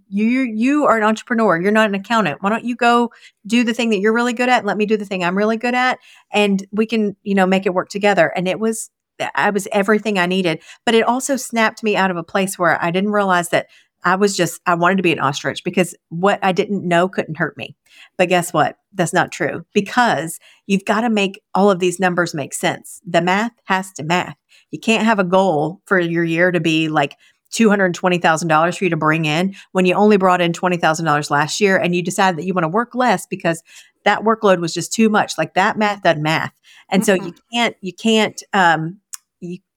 you 0.10 0.42
you 0.42 0.84
are 0.84 0.98
an 0.98 1.06
entrepreneur 1.06 1.58
you're 1.58 1.72
not 1.72 1.88
an 1.88 1.96
accountant 1.96 2.44
why 2.44 2.50
don't 2.50 2.66
you 2.66 2.76
go 2.76 3.10
do 3.48 3.64
the 3.64 3.74
thing 3.74 3.90
that 3.90 4.00
you're 4.00 4.12
really 4.12 4.34
good 4.34 4.50
at 4.50 4.58
and 4.58 4.68
let 4.68 4.76
me 4.76 4.86
do 4.86 4.98
the 4.98 5.06
thing 5.06 5.24
i'm 5.24 5.38
really 5.38 5.56
good 5.56 5.74
at 5.74 5.98
and 6.34 6.68
we 6.74 6.86
can 6.86 7.16
you 7.24 7.34
know 7.34 7.46
make 7.46 7.66
it 7.66 7.74
work 7.74 7.88
together 7.88 8.28
and 8.36 8.46
it 8.46 8.60
was 8.60 8.92
I 9.36 9.50
was 9.50 9.68
everything 9.72 10.18
I 10.18 10.26
needed. 10.26 10.62
But 10.86 10.96
it 10.96 11.06
also 11.06 11.36
snapped 11.36 11.84
me 11.84 11.96
out 11.96 12.12
of 12.12 12.18
a 12.18 12.24
place 12.24 12.58
where 12.58 12.82
I 12.84 12.92
didn't 12.92 13.12
realize 13.12 13.50
that 13.50 13.68
I 14.04 14.16
was 14.16 14.36
just, 14.38 14.62
I 14.66 14.76
wanted 14.76 14.98
to 14.98 15.04
be 15.04 15.12
an 15.12 15.20
ostrich 15.20 15.64
because 15.64 15.94
what 16.08 16.40
I 16.42 16.54
didn't 16.54 16.88
know 16.88 17.10
couldn't 17.10 17.38
hurt 17.38 17.58
me. 17.58 17.76
But 18.18 18.30
guess 18.30 18.54
what? 18.54 18.78
That's 18.94 19.14
not 19.14 19.32
true 19.32 19.66
because 19.74 20.40
you've 20.68 20.86
got 20.86 21.02
to 21.02 21.10
make 21.10 21.42
all 21.54 21.70
of 21.70 21.80
these 21.80 22.00
numbers 22.00 22.34
make 22.34 22.54
sense. 22.54 23.02
The 23.06 23.22
math 23.22 23.52
has 23.66 23.92
to 23.94 24.04
math. 24.04 24.38
You 24.72 24.80
can't 24.80 25.06
have 25.06 25.20
a 25.20 25.24
goal 25.26 25.82
for 25.86 26.00
your 26.00 26.24
year 26.24 26.52
to 26.52 26.60
be 26.60 26.88
like, 26.88 27.16
$220,000 27.52 28.78
for 28.78 28.84
you 28.84 28.90
to 28.90 28.98
bring 28.98 29.26
in 29.26 29.56
when 29.72 29.86
you 29.86 29.96
only 29.96 30.18
brought 30.18 30.42
in 30.42 30.52
$20,000 30.52 31.32
last 31.32 31.60
year 31.60 31.78
and 31.78 31.96
you 31.96 32.04
decide 32.04 32.38
that 32.38 32.46
you 32.46 32.54
want 32.54 32.64
to 32.64 32.70
work 32.70 32.94
less 32.94 33.26
because 33.26 33.64
that 34.06 34.22
workload 34.22 34.60
was 34.60 34.74
just 34.74 34.94
too 34.94 35.10
much. 35.10 35.38
Like 35.38 35.56
that 35.56 35.78
math 35.78 36.04
doesn't 36.04 36.22
math. 36.22 36.54
And 36.90 37.04
mm-hmm. 37.04 37.22
so 37.22 37.26
you 37.26 37.34
can't, 37.52 37.76
you 37.82 37.94
can't, 37.94 38.42
um, 38.54 39.00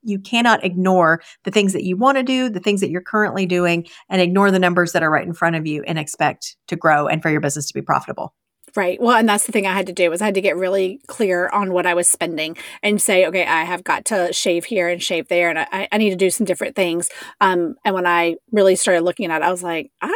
you 0.03 0.19
cannot 0.19 0.65
ignore 0.65 1.23
the 1.45 1.51
things 1.51 1.73
that 1.73 1.85
you 1.85 1.97
want 1.97 2.19
to 2.19 2.23
do, 2.23 2.49
the 2.49 2.61
things 2.61 2.81
that 2.81 2.91
you're 2.91 3.01
currently 3.01 3.47
doing, 3.47 3.87
and 4.09 4.21
ignore 4.21 4.51
the 4.51 4.59
numbers 4.59 4.93
that 4.93 5.03
are 5.03 5.11
right 5.11 5.27
in 5.27 5.35
front 5.35 5.57
of 5.57 5.67
you 5.67 5.83
and 5.85 5.99
expect 5.99 6.57
to 6.69 6.77
grow 6.77 7.07
and 7.07 7.23
for 7.23 7.31
your 7.31 7.41
business 7.41 7.67
to 7.69 7.75
be 7.75 7.83
profitable. 7.83 8.35
Right. 8.75 8.99
Well, 9.01 9.17
and 9.17 9.29
that's 9.29 9.45
the 9.45 9.53
thing 9.53 9.67
I 9.67 9.75
had 9.75 9.87
to 9.89 9.93
do 9.93 10.09
was 10.09 10.23
I 10.23 10.27
had 10.27 10.35
to 10.35 10.41
get 10.41 10.57
really 10.57 11.01
clear 11.07 11.49
on 11.51 11.75
what 11.75 11.85
I 11.85 11.93
was 11.93 12.09
spending 12.09 12.57
and 12.83 13.03
say, 13.03 13.27
okay, 13.27 13.45
I 13.45 13.65
have 13.65 13.85
got 13.85 14.07
to 14.07 14.33
shave 14.33 14.65
here 14.65 14.89
and 14.89 15.03
shave 15.03 15.29
there, 15.29 15.51
and 15.51 15.59
I, 15.59 15.89
I 15.93 15.99
need 15.99 16.11
to 16.11 16.17
do 16.17 16.31
some 16.31 16.47
different 16.47 16.75
things. 16.75 17.11
Um, 17.43 17.75
and 17.85 17.95
when 17.95 18.07
I 18.07 18.37
really 18.51 18.77
started 18.77 19.03
looking 19.03 19.31
at 19.31 19.43
it, 19.43 19.45
I 19.45 19.51
was 19.51 19.63
like, 19.63 19.91
ah, 20.01 20.11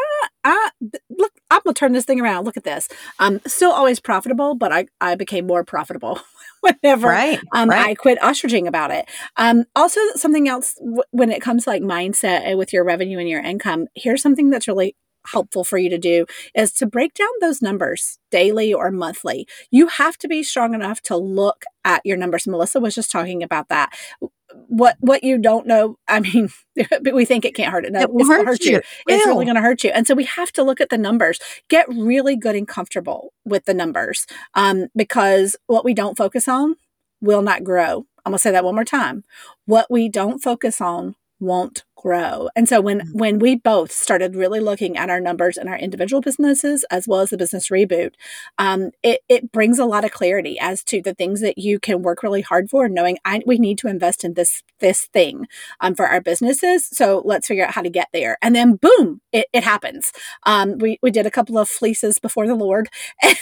ah, 0.46 0.70
look, 1.10 1.32
I'm 1.50 1.60
gonna 1.64 1.74
turn 1.74 1.92
this 1.92 2.04
thing 2.04 2.20
around. 2.20 2.44
Look 2.44 2.56
at 2.56 2.64
this. 2.64 2.88
Um, 3.18 3.40
still 3.46 3.72
always 3.72 4.00
profitable, 4.00 4.54
but 4.54 4.72
I 4.72 4.86
I 5.00 5.16
became 5.16 5.46
more 5.46 5.64
profitable 5.64 6.20
whenever 6.60 7.08
right, 7.08 7.40
um, 7.52 7.68
right. 7.68 7.88
I 7.88 7.94
quit 7.94 8.18
ostriching 8.20 8.66
about 8.66 8.90
it. 8.90 9.08
Um, 9.36 9.64
also, 9.74 10.00
something 10.14 10.48
else 10.48 10.74
w- 10.74 11.02
when 11.10 11.30
it 11.30 11.42
comes 11.42 11.64
to 11.64 11.70
like 11.70 11.82
mindset 11.82 12.56
with 12.56 12.72
your 12.72 12.84
revenue 12.84 13.18
and 13.18 13.28
your 13.28 13.42
income, 13.42 13.88
here's 13.94 14.22
something 14.22 14.50
that's 14.50 14.68
really 14.68 14.96
helpful 15.26 15.64
for 15.64 15.78
you 15.78 15.90
to 15.90 15.98
do 15.98 16.24
is 16.54 16.72
to 16.72 16.86
break 16.86 17.14
down 17.14 17.28
those 17.40 17.60
numbers 17.60 18.18
daily 18.30 18.72
or 18.72 18.90
monthly. 18.90 19.46
You 19.70 19.88
have 19.88 20.16
to 20.18 20.28
be 20.28 20.42
strong 20.42 20.74
enough 20.74 21.00
to 21.02 21.16
look 21.16 21.64
at 21.84 22.00
your 22.04 22.16
numbers. 22.16 22.46
Melissa 22.46 22.80
was 22.80 22.94
just 22.94 23.10
talking 23.10 23.42
about 23.42 23.68
that. 23.68 23.92
What 24.68 24.96
what 25.00 25.22
you 25.22 25.38
don't 25.38 25.66
know, 25.66 25.96
I 26.08 26.20
mean, 26.20 26.50
we 27.12 27.24
think 27.24 27.44
it 27.44 27.54
can't 27.54 27.72
hurt 27.72 27.84
it. 27.84 27.92
No, 27.92 28.00
it 28.00 28.10
it's 28.14 28.28
hurt, 28.28 28.46
hurt 28.46 28.60
you. 28.60 28.72
you. 28.72 28.82
It's 29.06 29.26
really 29.26 29.44
going 29.44 29.56
to 29.56 29.60
hurt 29.60 29.84
you. 29.84 29.90
And 29.90 30.06
so 30.06 30.14
we 30.14 30.24
have 30.24 30.52
to 30.52 30.62
look 30.62 30.80
at 30.80 30.90
the 30.90 30.98
numbers. 30.98 31.38
Get 31.68 31.88
really 31.88 32.36
good 32.36 32.56
and 32.56 32.66
comfortable 32.66 33.32
with 33.44 33.64
the 33.64 33.74
numbers, 33.74 34.26
um, 34.54 34.88
because 34.96 35.56
what 35.66 35.84
we 35.84 35.94
don't 35.94 36.16
focus 36.16 36.48
on 36.48 36.76
will 37.20 37.42
not 37.42 37.64
grow. 37.64 38.06
I'm 38.24 38.32
gonna 38.32 38.38
say 38.38 38.50
that 38.50 38.64
one 38.64 38.74
more 38.74 38.84
time. 38.84 39.24
What 39.66 39.90
we 39.90 40.08
don't 40.08 40.40
focus 40.40 40.80
on 40.80 41.14
won't 41.40 41.84
grow. 41.96 42.48
And 42.54 42.68
so 42.68 42.80
when 42.80 43.00
mm-hmm. 43.00 43.18
when 43.18 43.38
we 43.38 43.56
both 43.56 43.90
started 43.90 44.36
really 44.36 44.60
looking 44.60 44.96
at 44.96 45.10
our 45.10 45.20
numbers 45.20 45.56
in 45.56 45.66
our 45.66 45.76
individual 45.76 46.20
businesses 46.20 46.84
as 46.90 47.08
well 47.08 47.20
as 47.20 47.30
the 47.30 47.36
business 47.36 47.68
reboot, 47.68 48.12
um, 48.58 48.90
it, 49.02 49.22
it 49.28 49.50
brings 49.50 49.78
a 49.78 49.84
lot 49.84 50.04
of 50.04 50.12
clarity 50.12 50.58
as 50.60 50.84
to 50.84 51.02
the 51.02 51.14
things 51.14 51.40
that 51.40 51.58
you 51.58 51.80
can 51.80 52.02
work 52.02 52.22
really 52.22 52.42
hard 52.42 52.70
for, 52.70 52.88
knowing 52.88 53.18
I, 53.24 53.42
we 53.46 53.58
need 53.58 53.78
to 53.78 53.88
invest 53.88 54.24
in 54.24 54.34
this 54.34 54.62
this 54.78 55.06
thing 55.06 55.48
um, 55.80 55.94
for 55.94 56.06
our 56.06 56.20
businesses. 56.20 56.86
So 56.86 57.22
let's 57.24 57.48
figure 57.48 57.64
out 57.64 57.72
how 57.72 57.82
to 57.82 57.90
get 57.90 58.08
there. 58.12 58.36
And 58.42 58.54
then 58.54 58.76
boom, 58.76 59.22
it, 59.32 59.46
it 59.52 59.64
happens. 59.64 60.12
Um, 60.44 60.78
we 60.78 60.98
we 61.02 61.10
did 61.10 61.26
a 61.26 61.30
couple 61.30 61.58
of 61.58 61.68
fleeces 61.68 62.18
before 62.18 62.46
the 62.46 62.54
Lord, 62.54 62.88
and, 63.22 63.36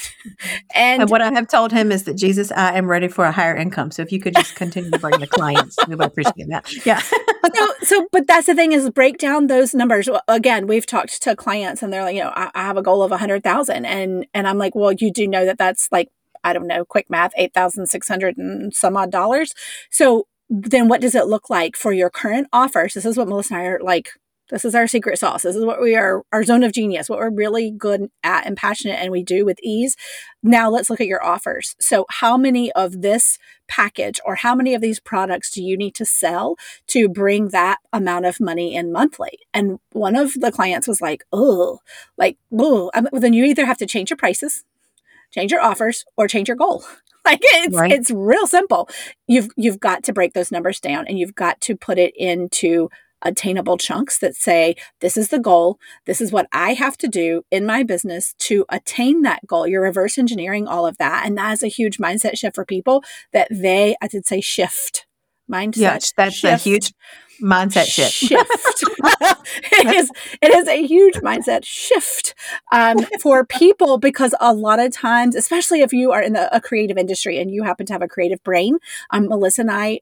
and, 0.74 1.02
and 1.02 1.10
what 1.10 1.20
I 1.20 1.32
have 1.32 1.48
told 1.48 1.72
him 1.72 1.92
is 1.92 2.04
that 2.04 2.14
Jesus, 2.14 2.50
I 2.52 2.78
am 2.78 2.86
ready 2.86 3.08
for 3.08 3.24
a 3.24 3.32
higher 3.32 3.56
income. 3.56 3.90
So 3.90 4.00
if 4.02 4.12
you 4.12 4.20
could 4.20 4.34
just 4.34 4.54
continue 4.54 4.90
to 4.90 4.98
bring 4.98 5.20
the 5.20 5.26
clients, 5.26 5.76
we 5.88 5.96
would 5.96 6.06
appreciate 6.06 6.48
that. 6.48 6.72
Yeah. 6.86 7.00
so 7.00 7.74
so, 7.84 8.08
but 8.12 8.26
that's 8.26 8.46
the 8.46 8.54
thing 8.54 8.72
is 8.72 8.90
break 8.90 9.18
down 9.18 9.46
those 9.46 9.74
numbers. 9.74 10.08
Again, 10.28 10.66
we've 10.66 10.86
talked 10.86 11.22
to 11.22 11.36
clients 11.36 11.82
and 11.82 11.92
they're 11.92 12.02
like, 12.02 12.16
you 12.16 12.22
know, 12.22 12.32
I, 12.34 12.50
I 12.54 12.62
have 12.62 12.76
a 12.76 12.82
goal 12.82 13.02
of 13.02 13.12
a 13.12 13.16
hundred 13.16 13.42
thousand. 13.42 13.84
And, 13.84 14.26
and 14.34 14.48
I'm 14.48 14.58
like, 14.58 14.74
well, 14.74 14.92
you 14.92 15.12
do 15.12 15.26
know 15.26 15.44
that 15.44 15.58
that's 15.58 15.88
like, 15.92 16.10
I 16.42 16.52
don't 16.52 16.66
know, 16.66 16.84
quick 16.84 17.08
math, 17.08 17.32
8,600 17.36 18.36
and 18.36 18.74
some 18.74 18.96
odd 18.96 19.10
dollars. 19.10 19.54
So 19.90 20.26
then 20.50 20.88
what 20.88 21.00
does 21.00 21.14
it 21.14 21.26
look 21.26 21.48
like 21.48 21.76
for 21.76 21.92
your 21.92 22.10
current 22.10 22.48
offers? 22.52 22.94
This 22.94 23.06
is 23.06 23.16
what 23.16 23.28
Melissa 23.28 23.54
and 23.54 23.62
I 23.62 23.66
are 23.66 23.80
like 23.82 24.10
this 24.54 24.64
is 24.64 24.76
our 24.76 24.86
secret 24.86 25.18
sauce. 25.18 25.42
This 25.42 25.56
is 25.56 25.64
what 25.64 25.80
we 25.80 25.96
are, 25.96 26.22
our 26.32 26.44
zone 26.44 26.62
of 26.62 26.72
genius, 26.72 27.08
what 27.08 27.18
we're 27.18 27.28
really 27.28 27.72
good 27.72 28.08
at 28.22 28.46
and 28.46 28.56
passionate 28.56 29.00
and 29.00 29.10
we 29.10 29.24
do 29.24 29.44
with 29.44 29.58
ease. 29.60 29.96
Now 30.44 30.70
let's 30.70 30.88
look 30.88 31.00
at 31.00 31.08
your 31.08 31.24
offers. 31.24 31.74
So, 31.80 32.06
how 32.08 32.36
many 32.36 32.70
of 32.72 33.02
this 33.02 33.36
package 33.66 34.20
or 34.24 34.36
how 34.36 34.54
many 34.54 34.72
of 34.72 34.80
these 34.80 35.00
products 35.00 35.50
do 35.50 35.60
you 35.60 35.76
need 35.76 35.96
to 35.96 36.06
sell 36.06 36.54
to 36.86 37.08
bring 37.08 37.48
that 37.48 37.78
amount 37.92 38.26
of 38.26 38.38
money 38.38 38.76
in 38.76 38.92
monthly? 38.92 39.40
And 39.52 39.80
one 39.90 40.14
of 40.14 40.34
the 40.34 40.52
clients 40.52 40.86
was 40.86 41.00
like, 41.00 41.24
oh, 41.32 41.80
like, 42.16 42.38
oh, 42.56 42.92
well, 42.94 43.20
then 43.20 43.32
you 43.32 43.44
either 43.44 43.66
have 43.66 43.78
to 43.78 43.86
change 43.86 44.10
your 44.10 44.16
prices, 44.16 44.62
change 45.32 45.50
your 45.50 45.62
offers, 45.62 46.04
or 46.16 46.28
change 46.28 46.46
your 46.46 46.56
goal. 46.56 46.84
like 47.24 47.40
it's 47.42 47.76
right. 47.76 47.90
it's 47.90 48.12
real 48.12 48.46
simple. 48.46 48.88
You've 49.26 49.48
you've 49.56 49.80
got 49.80 50.04
to 50.04 50.12
break 50.12 50.34
those 50.34 50.52
numbers 50.52 50.78
down 50.78 51.08
and 51.08 51.18
you've 51.18 51.34
got 51.34 51.60
to 51.62 51.76
put 51.76 51.98
it 51.98 52.14
into 52.16 52.88
attainable 53.24 53.78
chunks 53.78 54.18
that 54.18 54.36
say, 54.36 54.76
this 55.00 55.16
is 55.16 55.28
the 55.28 55.38
goal. 55.38 55.78
This 56.06 56.20
is 56.20 56.32
what 56.32 56.46
I 56.52 56.74
have 56.74 56.96
to 56.98 57.08
do 57.08 57.42
in 57.50 57.66
my 57.66 57.82
business 57.82 58.34
to 58.40 58.64
attain 58.68 59.22
that 59.22 59.46
goal. 59.46 59.66
You're 59.66 59.82
reverse 59.82 60.18
engineering 60.18 60.68
all 60.68 60.86
of 60.86 60.98
that. 60.98 61.26
And 61.26 61.36
that 61.38 61.52
is 61.52 61.62
a 61.62 61.68
huge 61.68 61.98
mindset 61.98 62.36
shift 62.38 62.54
for 62.54 62.64
people 62.64 63.02
that 63.32 63.48
they, 63.50 63.96
I 64.02 64.08
did 64.08 64.26
say 64.26 64.40
shift 64.40 65.06
mindset. 65.50 65.76
Yeah, 65.76 65.98
that's 66.16 66.36
shift. 66.36 66.44
a 66.54 66.56
huge 66.56 66.92
mindset 67.42 67.86
shift. 67.86 68.12
Shift. 68.12 68.84
it 69.72 69.94
is. 69.94 70.10
It 70.40 70.54
is 70.54 70.68
a 70.68 70.86
huge 70.86 71.14
mindset 71.16 71.64
shift 71.64 72.34
um, 72.72 72.98
for 73.20 73.44
people 73.44 73.98
because 73.98 74.34
a 74.40 74.52
lot 74.52 74.78
of 74.78 74.92
times, 74.92 75.34
especially 75.34 75.80
if 75.80 75.92
you 75.92 76.12
are 76.12 76.22
in 76.22 76.32
the, 76.32 76.54
a 76.54 76.60
creative 76.60 76.96
industry 76.98 77.38
and 77.38 77.50
you 77.50 77.62
happen 77.62 77.86
to 77.86 77.92
have 77.92 78.02
a 78.02 78.08
creative 78.08 78.42
brain, 78.42 78.78
um, 79.10 79.28
Melissa 79.28 79.62
and 79.62 79.70
I. 79.70 80.00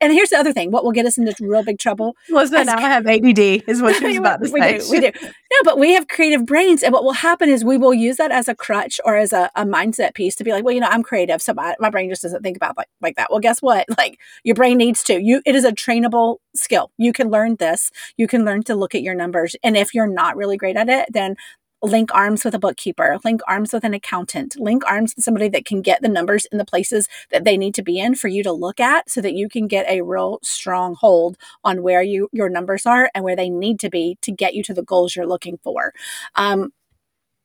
And 0.00 0.12
here's 0.12 0.30
the 0.30 0.38
other 0.38 0.52
thing: 0.52 0.70
what 0.70 0.84
will 0.84 0.92
get 0.92 1.06
us 1.06 1.18
into 1.18 1.34
real 1.40 1.62
big 1.62 1.78
trouble? 1.78 2.16
Melissa 2.28 2.58
and 2.58 2.70
I 2.70 2.80
have 2.80 3.06
ADD. 3.06 3.38
Is 3.38 3.82
what 3.82 3.96
she's 3.96 4.18
about 4.18 4.42
to 4.42 4.50
we 4.50 4.60
say. 4.60 4.78
Do, 4.78 4.90
we 4.90 5.00
do. 5.00 5.10
No, 5.50 5.56
but 5.64 5.78
we 5.78 5.94
have 5.94 6.08
creative 6.08 6.44
brains, 6.44 6.82
and 6.82 6.92
what 6.92 7.04
will 7.04 7.12
happen 7.12 7.48
is 7.48 7.64
we 7.64 7.78
will 7.78 7.94
use 7.94 8.18
that 8.18 8.30
as 8.30 8.48
a 8.48 8.54
crutch 8.54 9.00
or 9.04 9.16
as 9.16 9.32
a, 9.32 9.50
a 9.56 9.64
mindset 9.64 10.12
piece 10.14 10.34
to 10.36 10.44
be 10.44 10.52
like, 10.52 10.62
well, 10.62 10.74
you 10.74 10.80
know, 10.80 10.88
I'm 10.90 11.02
creative, 11.02 11.40
so 11.40 11.54
my, 11.54 11.74
my 11.80 11.88
brain 11.88 12.10
just 12.10 12.20
doesn't 12.20 12.42
think 12.42 12.56
about 12.56 12.76
like 12.76 12.88
like 13.00 13.16
that. 13.16 13.28
Well, 13.30 13.40
guess 13.40 13.60
what? 13.62 13.86
Like 13.98 14.18
your 14.44 14.54
brain 14.54 14.78
needs 14.78 15.02
to. 15.04 15.20
You. 15.20 15.42
It 15.44 15.56
is 15.56 15.64
a 15.64 15.72
trainable 15.72 16.36
skill. 16.54 16.92
You 16.98 17.12
can 17.12 17.30
learn 17.30 17.56
this. 17.56 17.90
You 18.16 18.28
can 18.28 18.44
learn 18.44 18.62
to 18.64 18.76
look 18.76 18.94
at 18.94 19.02
your 19.02 19.14
numbers. 19.14 19.56
And 19.64 19.76
if 19.76 19.92
you're 19.92 20.06
not 20.06 20.36
really 20.36 20.56
great 20.56 20.76
at 20.76 20.88
it, 20.88 21.08
then 21.12 21.34
link 21.82 22.14
arms 22.14 22.44
with 22.44 22.54
a 22.54 22.58
bookkeeper, 22.58 23.18
link 23.24 23.40
arms 23.46 23.72
with 23.72 23.84
an 23.84 23.94
accountant, 23.94 24.58
link 24.58 24.82
arms 24.86 25.14
with 25.14 25.24
somebody 25.24 25.48
that 25.48 25.64
can 25.64 25.82
get 25.82 26.02
the 26.02 26.08
numbers 26.08 26.46
in 26.46 26.58
the 26.58 26.64
places 26.64 27.08
that 27.30 27.44
they 27.44 27.56
need 27.56 27.74
to 27.74 27.82
be 27.82 27.98
in 27.98 28.14
for 28.14 28.28
you 28.28 28.42
to 28.42 28.52
look 28.52 28.80
at 28.80 29.08
so 29.08 29.20
that 29.20 29.34
you 29.34 29.48
can 29.48 29.66
get 29.66 29.88
a 29.88 30.02
real 30.02 30.38
strong 30.42 30.94
hold 30.98 31.36
on 31.64 31.82
where 31.82 32.02
you 32.02 32.28
your 32.32 32.48
numbers 32.48 32.86
are 32.86 33.10
and 33.14 33.24
where 33.24 33.36
they 33.36 33.48
need 33.48 33.78
to 33.80 33.90
be 33.90 34.18
to 34.22 34.32
get 34.32 34.54
you 34.54 34.62
to 34.62 34.74
the 34.74 34.82
goals 34.82 35.14
you're 35.14 35.26
looking 35.26 35.58
for. 35.62 35.92
Um, 36.34 36.70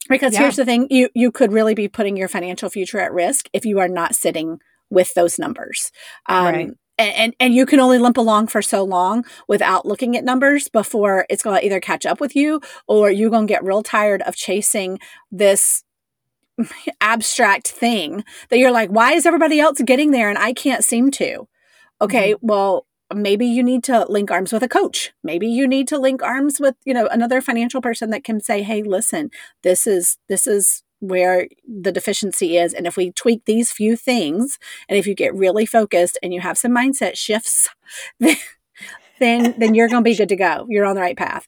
because 0.10 0.34
yeah. 0.34 0.40
here's 0.40 0.58
the 0.58 0.66
thing, 0.66 0.88
you 0.90 1.10
you 1.14 1.32
could 1.32 1.54
really 1.54 1.76
be 1.76 1.88
putting 1.88 2.18
your 2.18 2.28
financial 2.28 2.70
future 2.70 3.00
at 3.00 3.14
risk 3.14 3.48
if 3.54 3.66
you 3.66 3.80
are 3.80 3.88
not 3.88 4.16
sitting 4.16 4.60
with 4.90 5.14
those 5.14 5.40
numbers. 5.40 5.92
Um, 6.28 6.46
right 6.46 6.70
and, 6.98 7.36
and 7.40 7.54
you 7.54 7.66
can 7.66 7.80
only 7.80 7.98
limp 7.98 8.18
along 8.18 8.48
for 8.48 8.62
so 8.62 8.84
long 8.84 9.26
without 9.48 9.86
looking 9.86 10.16
at 10.16 10.24
numbers 10.24 10.70
before 10.70 11.26
it's 11.30 11.44
going 11.44 11.60
to 11.60 11.66
either 11.66 11.80
catch 11.80 12.06
up 12.06 12.20
with 12.20 12.36
you 12.36 12.62
or 12.88 13.10
you're 13.10 13.30
going 13.30 13.48
to 13.48 13.52
get 13.52 13.64
real 13.64 13.84
tired 13.84 14.22
of 14.24 14.36
chasing 14.36 15.00
this 15.32 15.84
abstract 17.02 17.68
thing 17.68 18.24
that 18.50 18.60
you're 18.60 18.72
like 18.72 18.90
why 18.90 19.14
is 19.14 19.26
everybody 19.26 19.60
else 19.60 19.82
getting 19.82 20.12
there 20.12 20.30
and 20.30 20.38
i 20.38 20.54
can't 20.54 20.84
seem 20.84 21.10
to 21.10 21.48
okay 22.00 22.34
mm-hmm. 22.34 22.48
well 22.48 22.86
maybe 23.14 23.46
you 23.46 23.64
need 23.64 23.84
to 23.84 24.06
link 24.10 24.30
arms 24.30 24.54
with 24.54 24.62
a 24.62 24.68
coach 24.68 25.14
maybe 25.24 25.48
you 25.48 25.68
need 25.68 25.88
to 25.88 25.98
link 25.98 26.22
arms 26.22 26.60
with 26.60 26.76
you 26.86 26.94
know 26.94 27.08
another 27.08 27.42
financial 27.42 27.82
person 27.82 28.12
that 28.12 28.24
can 28.24 28.40
say 28.40 28.62
hey 28.62 28.84
listen 28.84 29.32
this 29.64 29.88
is 29.88 30.18
this 30.30 30.46
is 30.46 30.84
where 31.04 31.48
the 31.68 31.92
deficiency 31.92 32.58
is. 32.58 32.74
And 32.74 32.88
if 32.88 32.96
we 32.96 33.12
tweak 33.12 33.46
these 33.46 33.72
few 33.72 33.96
things, 33.96 34.58
and 34.88 34.98
if 34.98 35.06
you 35.06 35.14
get 35.14 35.36
really 35.36 35.66
focused 35.66 36.18
and 36.24 36.34
you 36.34 36.42
have 36.42 36.58
some 36.58 36.72
mindset 36.72 37.18
shifts, 37.18 37.70
then 38.20 38.38
then, 39.20 39.74
you're 39.74 39.90
going 39.90 40.04
to 40.04 40.10
be 40.10 40.16
good 40.16 40.30
to 40.30 40.36
go. 40.36 40.66
You're 40.70 40.86
on 40.86 40.96
the 40.96 41.02
right 41.02 41.18
path. 41.18 41.48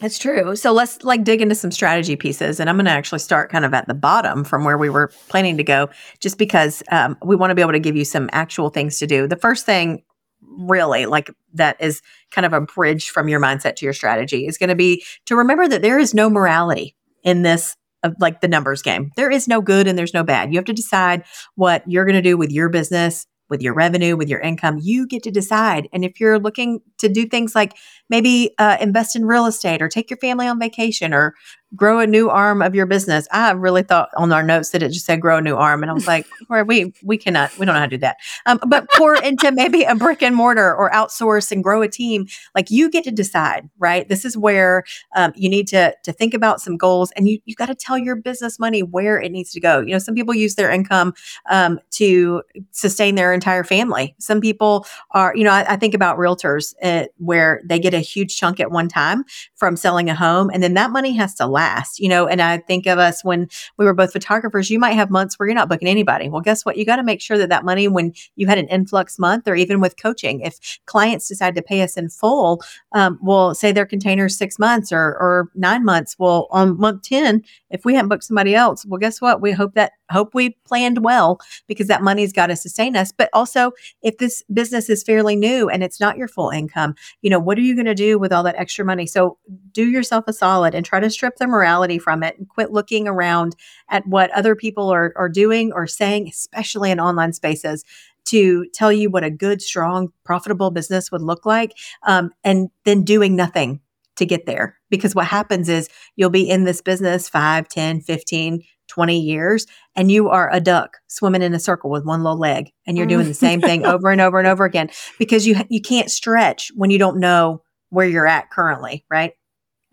It's 0.00 0.18
true. 0.18 0.56
So 0.56 0.72
let's 0.72 1.02
like 1.04 1.22
dig 1.22 1.40
into 1.40 1.54
some 1.54 1.70
strategy 1.70 2.16
pieces, 2.16 2.58
and 2.58 2.68
I'm 2.68 2.76
going 2.76 2.86
to 2.86 2.90
actually 2.92 3.20
start 3.20 3.50
kind 3.50 3.64
of 3.64 3.72
at 3.72 3.86
the 3.86 3.94
bottom 3.94 4.42
from 4.42 4.64
where 4.64 4.76
we 4.76 4.90
were 4.90 5.12
planning 5.28 5.56
to 5.58 5.64
go, 5.64 5.90
just 6.18 6.38
because 6.38 6.82
um, 6.90 7.16
we 7.24 7.36
want 7.36 7.52
to 7.52 7.54
be 7.54 7.62
able 7.62 7.72
to 7.72 7.78
give 7.78 7.94
you 7.94 8.04
some 8.04 8.28
actual 8.32 8.68
things 8.68 8.98
to 8.98 9.06
do. 9.06 9.28
The 9.28 9.36
first 9.36 9.64
thing, 9.64 10.02
really, 10.40 11.06
like 11.06 11.30
that 11.54 11.76
is 11.80 12.02
kind 12.32 12.44
of 12.44 12.52
a 12.52 12.60
bridge 12.60 13.10
from 13.10 13.28
your 13.28 13.40
mindset 13.40 13.76
to 13.76 13.86
your 13.86 13.92
strategy, 13.92 14.46
is 14.46 14.58
going 14.58 14.70
to 14.70 14.74
be 14.74 15.04
to 15.26 15.36
remember 15.36 15.68
that 15.68 15.82
there 15.82 16.00
is 16.00 16.14
no 16.14 16.28
morality 16.28 16.96
in 17.22 17.42
this 17.42 17.76
of 18.02 18.14
like 18.18 18.40
the 18.40 18.48
numbers 18.48 18.82
game. 18.82 19.10
There 19.16 19.30
is 19.30 19.48
no 19.48 19.60
good 19.60 19.86
and 19.86 19.98
there's 19.98 20.14
no 20.14 20.24
bad. 20.24 20.52
You 20.52 20.58
have 20.58 20.64
to 20.66 20.72
decide 20.72 21.24
what 21.54 21.82
you're 21.86 22.04
going 22.04 22.16
to 22.16 22.22
do 22.22 22.36
with 22.36 22.50
your 22.50 22.68
business, 22.68 23.26
with 23.48 23.62
your 23.62 23.74
revenue, 23.74 24.16
with 24.16 24.28
your 24.28 24.40
income. 24.40 24.78
You 24.80 25.06
get 25.06 25.22
to 25.24 25.30
decide. 25.30 25.88
And 25.92 26.04
if 26.04 26.18
you're 26.18 26.38
looking 26.38 26.80
to 26.98 27.08
do 27.08 27.26
things 27.26 27.54
like 27.54 27.74
maybe 28.08 28.54
uh, 28.58 28.78
invest 28.80 29.14
in 29.14 29.26
real 29.26 29.46
estate 29.46 29.82
or 29.82 29.88
take 29.88 30.10
your 30.10 30.18
family 30.18 30.46
on 30.46 30.58
vacation 30.58 31.12
or 31.12 31.34
grow 31.74 31.98
a 32.00 32.06
new 32.06 32.28
arm 32.28 32.60
of 32.60 32.74
your 32.74 32.86
business. 32.86 33.26
I 33.30 33.50
really 33.52 33.82
thought 33.82 34.10
on 34.16 34.32
our 34.32 34.42
notes 34.42 34.70
that 34.70 34.82
it 34.82 34.90
just 34.90 35.06
said 35.06 35.20
grow 35.20 35.38
a 35.38 35.40
new 35.40 35.56
arm. 35.56 35.82
And 35.82 35.90
I 35.90 35.94
was 35.94 36.06
like, 36.06 36.26
we, 36.66 36.92
we 37.02 37.16
cannot, 37.16 37.56
we 37.58 37.64
don't 37.64 37.74
know 37.74 37.80
how 37.80 37.86
to 37.86 37.96
do 37.96 37.98
that. 37.98 38.16
Um, 38.46 38.60
but 38.66 38.90
pour 38.90 39.14
into 39.14 39.50
maybe 39.52 39.82
a 39.84 39.94
brick 39.94 40.22
and 40.22 40.36
mortar 40.36 40.74
or 40.74 40.90
outsource 40.90 41.50
and 41.50 41.64
grow 41.64 41.82
a 41.82 41.88
team. 41.88 42.26
Like 42.54 42.70
you 42.70 42.90
get 42.90 43.04
to 43.04 43.10
decide, 43.10 43.68
right? 43.78 44.08
This 44.08 44.24
is 44.24 44.36
where 44.36 44.84
um, 45.16 45.32
you 45.34 45.48
need 45.48 45.66
to, 45.68 45.94
to 46.04 46.12
think 46.12 46.34
about 46.34 46.60
some 46.60 46.76
goals 46.76 47.10
and 47.12 47.28
you, 47.28 47.38
you 47.46 47.54
got 47.54 47.66
to 47.66 47.74
tell 47.74 47.96
your 47.96 48.16
business 48.16 48.58
money 48.58 48.82
where 48.82 49.18
it 49.18 49.32
needs 49.32 49.52
to 49.52 49.60
go. 49.60 49.80
You 49.80 49.92
know, 49.92 49.98
some 49.98 50.14
people 50.14 50.34
use 50.34 50.56
their 50.56 50.70
income 50.70 51.14
um, 51.50 51.80
to 51.92 52.42
sustain 52.70 53.14
their 53.14 53.32
entire 53.32 53.64
family. 53.64 54.14
Some 54.18 54.40
people 54.40 54.86
are, 55.12 55.34
you 55.34 55.44
know, 55.44 55.52
I, 55.52 55.72
I 55.72 55.76
think 55.76 55.94
about 55.94 56.18
realtors 56.18 56.74
uh, 56.82 57.06
where 57.16 57.62
they 57.64 57.78
get 57.78 57.94
a 57.94 58.00
huge 58.00 58.36
chunk 58.36 58.60
at 58.60 58.70
one 58.70 58.88
time 58.88 59.24
from 59.54 59.76
selling 59.76 60.10
a 60.10 60.14
home 60.14 60.50
and 60.52 60.62
then 60.62 60.74
that 60.74 60.90
money 60.90 61.12
has 61.12 61.34
to 61.36 61.46
last 61.46 61.61
last, 61.62 62.00
you 62.00 62.08
know. 62.08 62.26
And 62.26 62.42
I 62.42 62.58
think 62.58 62.86
of 62.86 62.98
us 62.98 63.24
when 63.24 63.48
we 63.78 63.84
were 63.84 63.94
both 63.94 64.12
photographers, 64.12 64.70
you 64.70 64.78
might 64.78 64.94
have 64.94 65.10
months 65.10 65.38
where 65.38 65.46
you're 65.46 65.54
not 65.54 65.68
booking 65.68 65.88
anybody. 65.88 66.28
Well, 66.28 66.40
guess 66.40 66.64
what? 66.64 66.76
You 66.76 66.84
got 66.84 66.96
to 66.96 67.02
make 67.04 67.20
sure 67.20 67.38
that 67.38 67.48
that 67.50 67.64
money, 67.64 67.88
when 67.88 68.12
you 68.36 68.46
had 68.46 68.58
an 68.58 68.68
influx 68.68 69.18
month 69.18 69.46
or 69.46 69.54
even 69.54 69.80
with 69.80 70.00
coaching, 70.00 70.40
if 70.40 70.80
clients 70.86 71.28
decide 71.28 71.54
to 71.54 71.62
pay 71.62 71.82
us 71.82 71.96
in 71.96 72.08
full, 72.08 72.62
um, 72.92 73.18
we'll 73.22 73.54
say 73.54 73.72
their 73.72 73.86
container 73.86 74.28
six 74.28 74.58
months 74.58 74.92
or, 74.92 75.16
or 75.24 75.48
nine 75.54 75.84
months. 75.84 76.16
Well, 76.18 76.48
on 76.50 76.78
month 76.78 77.02
10, 77.02 77.42
if 77.70 77.84
we 77.84 77.94
haven't 77.94 78.08
booked 78.08 78.24
somebody 78.24 78.54
else, 78.54 78.84
well, 78.84 78.98
guess 78.98 79.20
what? 79.20 79.40
We 79.40 79.52
hope 79.52 79.74
that 79.74 79.92
hope 80.12 80.34
we 80.34 80.50
planned 80.64 81.04
well 81.04 81.40
because 81.66 81.88
that 81.88 82.02
money's 82.02 82.32
got 82.32 82.48
to 82.48 82.56
sustain 82.56 82.96
us. 82.96 83.12
But 83.12 83.30
also, 83.32 83.72
if 84.02 84.18
this 84.18 84.42
business 84.52 84.88
is 84.88 85.02
fairly 85.02 85.36
new 85.36 85.68
and 85.68 85.82
it's 85.82 86.00
not 86.00 86.16
your 86.16 86.28
full 86.28 86.50
income, 86.50 86.94
you 87.22 87.30
know, 87.30 87.38
what 87.38 87.58
are 87.58 87.62
you 87.62 87.74
going 87.74 87.86
to 87.86 87.94
do 87.94 88.18
with 88.18 88.32
all 88.32 88.42
that 88.44 88.56
extra 88.56 88.84
money? 88.84 89.06
So 89.06 89.38
do 89.72 89.88
yourself 89.88 90.24
a 90.28 90.32
solid 90.32 90.74
and 90.74 90.84
try 90.84 91.00
to 91.00 91.10
strip 91.10 91.36
the 91.36 91.46
morality 91.46 91.98
from 91.98 92.22
it 92.22 92.38
and 92.38 92.48
quit 92.48 92.70
looking 92.70 93.08
around 93.08 93.56
at 93.90 94.06
what 94.06 94.30
other 94.30 94.54
people 94.54 94.92
are, 94.92 95.12
are 95.16 95.28
doing 95.28 95.72
or 95.72 95.86
saying, 95.86 96.28
especially 96.28 96.90
in 96.90 97.00
online 97.00 97.32
spaces 97.32 97.84
to 98.24 98.66
tell 98.72 98.92
you 98.92 99.10
what 99.10 99.24
a 99.24 99.30
good, 99.30 99.60
strong, 99.60 100.12
profitable 100.24 100.70
business 100.70 101.10
would 101.10 101.22
look 101.22 101.44
like, 101.44 101.76
um, 102.04 102.30
and 102.44 102.70
then 102.84 103.02
doing 103.02 103.34
nothing 103.34 103.80
to 104.16 104.26
get 104.26 104.46
there. 104.46 104.78
Because 104.90 105.14
what 105.14 105.26
happens 105.26 105.68
is 105.68 105.88
you'll 106.16 106.30
be 106.30 106.48
in 106.48 106.64
this 106.64 106.80
business 106.80 107.28
5, 107.28 107.68
10, 107.68 108.00
15, 108.00 108.62
20 108.92 109.18
years, 109.18 109.66
and 109.96 110.12
you 110.12 110.28
are 110.28 110.52
a 110.52 110.60
duck 110.60 110.98
swimming 111.06 111.40
in 111.40 111.54
a 111.54 111.58
circle 111.58 111.88
with 111.88 112.04
one 112.04 112.22
little 112.22 112.38
leg, 112.38 112.70
and 112.86 112.98
you're 112.98 113.06
doing 113.06 113.26
the 113.26 113.32
same 113.32 113.60
thing 113.60 113.82
mm-hmm. 113.82 113.90
over 113.94 114.10
and 114.10 114.20
over 114.20 114.38
and 114.38 114.46
over 114.46 114.66
again 114.66 114.90
because 115.18 115.46
you 115.46 115.56
you 115.70 115.80
can't 115.80 116.10
stretch 116.10 116.70
when 116.74 116.90
you 116.90 116.98
don't 116.98 117.18
know 117.18 117.62
where 117.88 118.06
you're 118.06 118.26
at 118.26 118.50
currently, 118.50 119.06
right? 119.10 119.32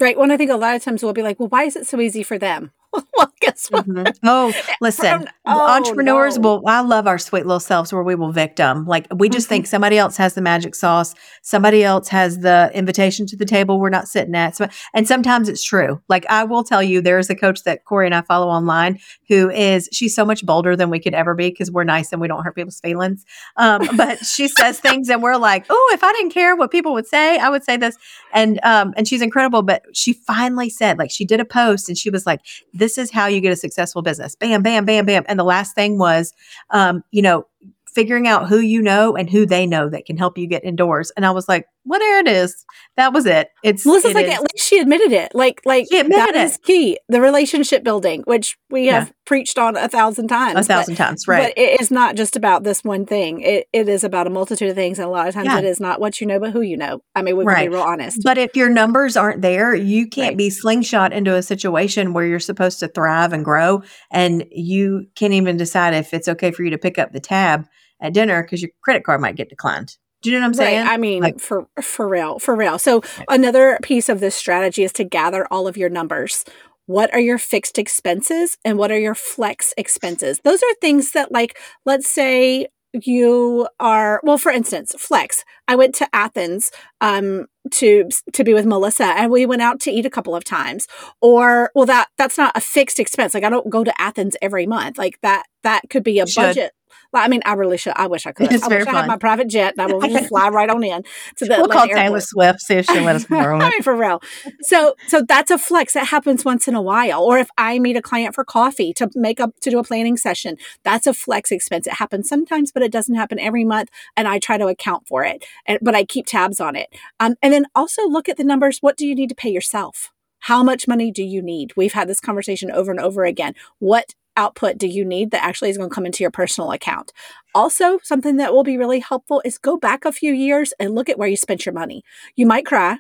Right. 0.02 0.18
Well, 0.18 0.30
I 0.32 0.36
think 0.36 0.52
a 0.52 0.58
lot 0.58 0.76
of 0.76 0.84
times 0.84 1.02
we'll 1.02 1.14
be 1.14 1.24
like, 1.24 1.40
well, 1.40 1.50
why 1.50 1.64
is 1.64 1.78
it 1.78 1.88
so 1.88 2.00
easy 2.02 2.24
for 2.24 2.38
them? 2.38 2.72
well, 2.94 3.08
guess 3.42 3.68
what? 3.70 3.88
Mm-hmm. 3.88 4.12
Oh, 4.24 4.54
listen, 4.82 5.28
oh, 5.46 5.68
entrepreneurs 5.68 6.38
no. 6.38 6.58
will, 6.58 6.68
I 6.68 6.82
love 6.82 7.08
our 7.08 7.18
sweet 7.18 7.46
little 7.46 7.60
selves 7.60 7.92
where 7.92 8.04
we 8.04 8.16
will 8.16 8.32
victim. 8.32 8.86
Like 8.86 9.08
we 9.16 9.30
just 9.30 9.46
mm-hmm. 9.46 9.50
think 9.50 9.68
somebody 9.68 9.98
else 9.98 10.18
has 10.18 10.34
the 10.34 10.42
magic 10.42 10.76
sauce. 10.76 11.16
Somebody 11.42 11.84
else 11.84 12.08
has 12.10 12.40
the 12.40 12.72
invitation 12.74 13.26
to 13.28 13.36
the 13.36 13.46
table 13.46 13.80
we're 13.80 13.90
not 13.90 14.08
sitting 14.08 14.36
at. 14.36 14.56
So, 14.56 14.68
and 14.94 15.08
sometimes 15.08 15.50
it's 15.50 15.64
true. 15.64 16.02
Like 16.10 16.26
I 16.30 16.44
will 16.44 16.64
tell 16.64 16.84
you, 16.84 17.02
there's 17.02 17.30
a 17.30 17.36
coach 17.36 17.64
that 17.64 17.86
Corry 17.86 18.06
and 18.06 18.16
I 18.16 18.22
follow 18.22 18.48
online 18.48 19.00
who 19.28 19.50
is, 19.50 19.90
she's 19.92 20.16
so 20.16 20.26
much 20.26 20.46
bolder 20.46 20.76
than 20.76 20.90
we 20.90 21.00
could 21.00 21.14
ever 21.14 21.36
be 21.36 21.50
because 21.50 21.72
we're 21.72 21.84
nice 21.84 22.12
and 22.12 22.22
we 22.22 22.28
don't 22.28 22.44
hurt 22.44 22.56
people's 22.56 22.80
feelings. 22.80 23.26
Um, 23.58 23.88
but 23.96 24.26
she 24.26 24.48
says 24.48 24.80
things 24.80 25.10
and 25.10 25.22
we're 25.22 25.38
like, 25.38 25.66
oh, 25.70 25.92
if 25.94 26.04
I 26.04 26.12
didn't 26.14 26.32
care 26.32 26.56
what 26.56 26.72
people 26.72 26.94
would 26.94 27.08
say, 27.08 27.38
I 27.38 27.50
would 27.50 27.64
say 27.64 27.78
this. 27.78 27.98
And, 28.34 28.60
um, 28.64 28.94
and 28.98 29.08
she's 29.08 29.22
incredible. 29.22 29.62
But 29.62 29.84
she 29.94 30.14
finally 30.14 30.70
said, 30.70 30.98
like, 30.98 31.12
she 31.12 31.26
did 31.26 31.40
a 31.40 31.46
post 31.46 31.90
and 31.90 31.98
she 31.98 32.10
was 32.10 32.26
like, 32.26 32.42
this 32.74 32.98
is 32.98 33.09
how 33.12 33.28
you 33.28 33.42
get 33.42 33.54
a 33.54 33.56
successful 33.56 34.02
business. 34.02 34.36
Bam, 34.36 34.62
bam, 34.64 34.86
bam, 34.86 35.06
bam. 35.06 35.24
And 35.28 35.40
the 35.40 35.44
last 35.44 35.76
thing 35.76 35.98
was, 35.98 36.34
um, 36.70 37.04
you 37.12 37.22
know, 37.22 37.46
figuring 37.88 38.28
out 38.28 38.48
who 38.48 38.60
you 38.60 38.82
know 38.82 39.16
and 39.16 39.30
who 39.30 39.46
they 39.46 39.66
know 39.66 39.90
that 39.90 40.06
can 40.06 40.18
help 40.18 40.38
you 40.38 40.48
get 40.48 40.64
indoors. 40.64 41.12
And 41.18 41.26
I 41.26 41.32
was 41.32 41.50
like, 41.50 41.66
well, 41.90 42.00
there 42.00 42.20
it 42.20 42.28
is. 42.28 42.66
That 42.98 43.14
was 43.14 43.26
it. 43.26 43.50
It's 43.64 43.84
Melissa's 43.84 44.12
it 44.12 44.16
like, 44.16 44.28
is. 44.28 44.34
at 44.36 44.42
least 44.42 44.68
she 44.68 44.78
admitted 44.78 45.12
it. 45.12 45.34
Like, 45.34 45.60
like 45.66 45.88
she 45.90 45.98
admitted 45.98 46.36
that 46.36 46.36
it. 46.36 46.44
is 46.44 46.58
key. 46.58 47.00
The 47.10 47.20
relationship 47.20 47.84
building, 47.84 48.22
which 48.26 48.58
we 48.70 48.86
have 48.88 49.08
yeah. 49.08 49.14
preached 49.26 49.58
on 49.58 49.76
a 49.76 49.90
thousand 49.90 50.28
times. 50.28 50.60
A 50.60 50.64
thousand 50.64 50.98
but, 50.98 51.04
times, 51.04 51.28
right. 51.28 51.52
But 51.56 51.62
it 51.62 51.82
is 51.82 51.90
not 51.90 52.16
just 52.16 52.36
about 52.36 52.64
this 52.64 52.84
one 52.84 53.08
thing. 53.08 53.42
It, 53.42 53.68
it 53.74 53.90
is 53.90 54.04
about 54.04 54.28
a 54.28 54.30
multitude 54.30 54.70
of 54.70 54.76
things. 54.76 55.00
And 55.00 55.08
a 55.08 55.10
lot 55.10 55.28
of 55.28 55.34
times 55.34 55.48
yeah. 55.48 55.58
it 55.58 55.66
is 55.66 55.80
not 55.80 56.00
what 56.00 56.22
you 56.22 56.28
know, 56.28 56.40
but 56.40 56.52
who 56.52 56.62
you 56.62 56.78
know. 56.78 57.02
I 57.16 57.24
mean, 57.24 57.36
we 57.36 57.44
can 57.44 57.48
right. 57.48 57.70
be 57.70 57.76
real 57.76 57.82
honest. 57.82 58.22
But 58.24 58.38
if 58.38 58.56
your 58.56 58.70
numbers 58.70 59.18
aren't 59.18 59.42
there, 59.42 59.74
you 59.74 60.08
can't 60.08 60.32
right. 60.32 60.38
be 60.38 60.52
slingshot 60.52 61.12
into 61.12 61.36
a 61.36 61.42
situation 61.42 62.14
where 62.14 62.28
you're 62.28 62.40
supposed 62.40 62.80
to 62.82 62.88
thrive 62.88 63.34
and 63.34 63.44
grow. 63.44 63.82
And 64.12 64.46
you 64.52 65.08
can't 65.16 65.34
even 65.34 65.58
decide 65.58 65.96
if 65.96 66.14
it's 66.14 66.28
okay 66.28 66.52
for 66.52 66.64
you 66.64 66.70
to 66.70 66.78
pick 66.78 67.00
up 67.00 67.14
the 67.14 67.20
tab 67.20 67.66
at 68.00 68.14
dinner 68.14 68.44
because 68.44 68.62
your 68.62 68.72
credit 68.84 69.04
card 69.04 69.22
might 69.22 69.36
get 69.36 69.50
declined. 69.50 69.98
Do 70.22 70.30
you 70.30 70.38
know 70.38 70.42
what 70.42 70.48
I'm 70.48 70.54
saying? 70.54 70.86
Right. 70.86 70.94
I 70.94 70.98
mean, 70.98 71.24
like, 71.24 71.40
for 71.40 71.68
for 71.82 72.08
real, 72.08 72.40
for 72.40 72.56
real. 72.56 72.78
So 72.78 73.02
another 73.30 73.80
piece 73.82 74.10
of 74.10 74.20
this 74.20 74.36
strategy 74.36 74.84
is 74.84 74.94
to 74.94 75.04
gather 75.04 75.48
all 75.52 75.68
of 75.68 75.78
your 75.78 75.90
numbers. 75.90 76.44
What 76.88 77.14
are 77.14 77.20
your 77.20 77.38
fixed 77.38 77.78
expenses 77.78 78.58
and 78.66 78.78
what 78.78 78.92
are 78.92 79.00
your 79.00 79.16
flex 79.16 79.74
expenses? 79.78 80.42
Those 80.44 80.62
are 80.64 80.74
things 80.82 81.12
that 81.12 81.32
like 81.32 81.58
let's 81.86 82.10
say 82.10 82.68
you 82.94 83.68
are 83.80 84.20
well 84.24 84.38
for 84.38 84.52
instance 84.52 84.96
flex 84.98 85.44
i 85.68 85.76
went 85.76 85.94
to 85.94 86.08
athens 86.12 86.72
um 87.02 87.46
to 87.72 88.10
to 88.34 88.44
be 88.44 88.54
with 88.54 88.66
melissa 88.66 89.06
and 89.06 89.32
we 89.32 89.46
went 89.46 89.62
out 89.62 89.80
to 89.80 89.92
eat 89.92 90.06
a 90.06 90.10
couple 90.10 90.36
of 90.36 90.44
times 90.44 90.88
or 91.22 91.70
well 91.76 91.86
that 91.86 92.08
that's 92.18 92.38
not 92.38 92.56
a 92.58 92.62
fixed 92.62 93.00
expense 93.00 93.36
like 93.36 93.44
i 93.44 93.50
don't 93.50 93.70
go 93.70 93.84
to 93.84 94.02
athens 94.02 94.36
every 94.42 94.66
month 94.66 94.98
like 94.98 95.20
that 95.22 95.44
that 95.62 95.84
could 95.90 96.04
be 96.04 96.20
a 96.20 96.26
budget 96.36 96.72
I 97.14 97.28
mean, 97.28 97.42
I 97.46 97.54
really 97.54 97.78
should. 97.78 97.94
I 97.96 98.08
wish 98.08 98.26
I 98.26 98.32
could. 98.32 98.52
It's 98.52 98.64
I 98.64 98.68
wish 98.68 98.86
fun. 98.86 98.96
I 98.96 99.00
had 99.00 99.08
my 99.08 99.18
private 99.18 99.48
jet 99.48 99.74
and 99.78 99.82
I 99.82 99.94
will 99.94 100.02
just 100.08 100.30
fly 100.30 100.50
right 100.50 100.70
on 100.70 100.84
in 100.84 101.04
to 101.38 101.46
the. 101.46 101.56
We'll 101.58 101.68
call 101.68 101.84
airport. 101.84 101.98
Taylor 101.98 102.20
Swift 102.22 102.62
see 102.62 102.76
if 102.76 102.86
she'll 102.86 103.04
let 103.04 103.16
us 103.16 103.26
borrow 103.30 103.60
I 103.60 103.70
mean, 103.70 103.84
for 103.84 103.96
real. 103.96 104.22
So, 104.62 104.96
so 105.08 105.22
that's 105.22 105.52
a 105.52 105.58
flex 105.58 105.94
that 105.94 106.08
happens 106.08 106.46
once 106.46 106.68
in 106.68 106.76
a 106.76 106.82
while. 106.82 107.24
Or 107.24 107.38
if 107.38 107.50
I 107.58 107.80
meet 107.80 107.98
a 107.98 108.02
client 108.02 108.36
for 108.36 108.44
coffee 108.44 108.94
to 108.94 109.10
make 109.16 109.40
up 109.40 109.60
to 109.62 109.70
do 109.70 109.80
a 109.80 109.84
planning 109.84 110.18
session, 110.18 110.58
that's 110.84 111.08
a 111.08 111.14
flex 111.14 111.52
expense. 111.52 111.88
It 111.88 111.94
happens 111.94 112.30
sometimes, 112.30 112.72
but 112.72 112.84
it 112.84 112.92
doesn't 112.92 113.16
happen 113.16 113.40
every 113.40 113.66
month, 113.66 113.90
and 114.16 114.28
I 114.28 114.40
try 114.40 114.58
to 114.58 114.68
account 114.68 115.08
for 115.08 115.24
it. 115.24 115.44
And, 115.66 115.80
but 115.82 115.96
I 115.96 116.04
keep 116.04 116.26
tabs 116.26 116.60
on 116.60 116.76
it. 116.76 116.90
Um, 117.20 117.36
and 117.42 117.54
then 117.54 117.66
also 117.76 118.08
look 118.08 118.30
at 118.30 118.38
the 118.38 118.44
numbers. 118.44 118.80
What 118.82 118.98
do 118.98 119.08
you 119.08 119.16
need 119.16 119.30
to 119.30 119.36
pay 119.36 119.50
yourself? 119.50 120.12
How 120.44 120.64
much 120.64 120.88
money 120.88 121.12
do 121.12 121.24
you 121.24 121.42
need? 121.42 121.76
We've 121.76 121.94
had 121.94 122.08
this 122.08 122.20
conversation 122.20 122.72
over 122.72 122.92
and 122.92 123.00
over 123.00 123.26
again. 123.26 123.56
What 123.80 124.16
output 124.40 124.78
do 124.78 124.88
you 124.88 125.04
need 125.04 125.32
that 125.32 125.44
actually 125.44 125.70
is 125.70 125.78
going 125.78 125.90
to 125.90 125.94
come 125.94 126.06
into 126.06 126.24
your 126.24 126.32
personal 126.32 126.72
account? 126.72 127.12
Also, 127.54 128.00
something 128.04 128.38
that 128.38 128.54
will 128.54 128.64
be 128.64 128.78
really 128.78 129.00
helpful 129.00 129.42
is 129.44 129.58
go 129.58 129.78
back 129.78 130.06
a 130.06 130.12
few 130.12 130.34
years 130.34 130.74
and 130.80 130.96
look 130.96 131.10
at 131.10 131.18
where 131.18 131.28
you 131.28 131.36
spent 131.36 131.66
your 131.66 131.74
money. 131.74 132.04
You 132.36 132.46
might 132.46 132.66
cry, 132.66 133.00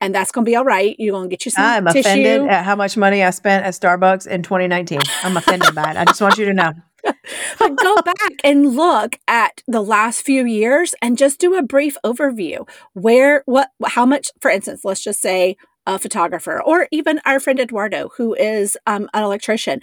and 0.00 0.14
that's 0.14 0.30
going 0.30 0.44
to 0.44 0.50
be 0.50 0.56
all 0.56 0.64
right. 0.64 0.94
You're 0.98 1.12
going 1.12 1.28
to 1.28 1.32
get 1.32 1.44
you 1.46 1.50
some 1.50 1.64
I'm 1.64 1.86
tissue. 1.86 2.00
offended 2.00 2.48
at 2.48 2.64
how 2.64 2.76
much 2.76 2.96
money 2.96 3.24
I 3.24 3.30
spent 3.30 3.64
at 3.64 3.74
Starbucks 3.74 4.26
in 4.26 4.42
2019. 4.42 5.00
I'm 5.22 5.36
offended 5.36 5.74
by 5.74 5.90
it. 5.90 5.96
I 5.96 6.04
just 6.04 6.20
want 6.20 6.36
you 6.36 6.44
to 6.44 6.54
know. 6.54 6.72
but 7.58 7.76
go 7.76 7.96
back 8.02 8.32
and 8.44 8.74
look 8.74 9.18
at 9.28 9.62
the 9.66 9.80
last 9.80 10.22
few 10.22 10.44
years 10.44 10.94
and 11.00 11.16
just 11.16 11.38
do 11.38 11.54
a 11.54 11.62
brief 11.62 11.96
overview. 12.04 12.68
Where, 12.92 13.42
what, 13.46 13.70
how 13.86 14.04
much, 14.04 14.30
for 14.40 14.50
instance, 14.50 14.84
let's 14.84 15.02
just 15.02 15.20
say 15.20 15.56
a 15.86 15.98
photographer 15.98 16.60
or 16.60 16.88
even 16.90 17.20
our 17.24 17.38
friend 17.38 17.60
Eduardo, 17.60 18.10
who 18.16 18.34
is 18.34 18.76
um, 18.86 19.08
an 19.14 19.22
electrician 19.22 19.80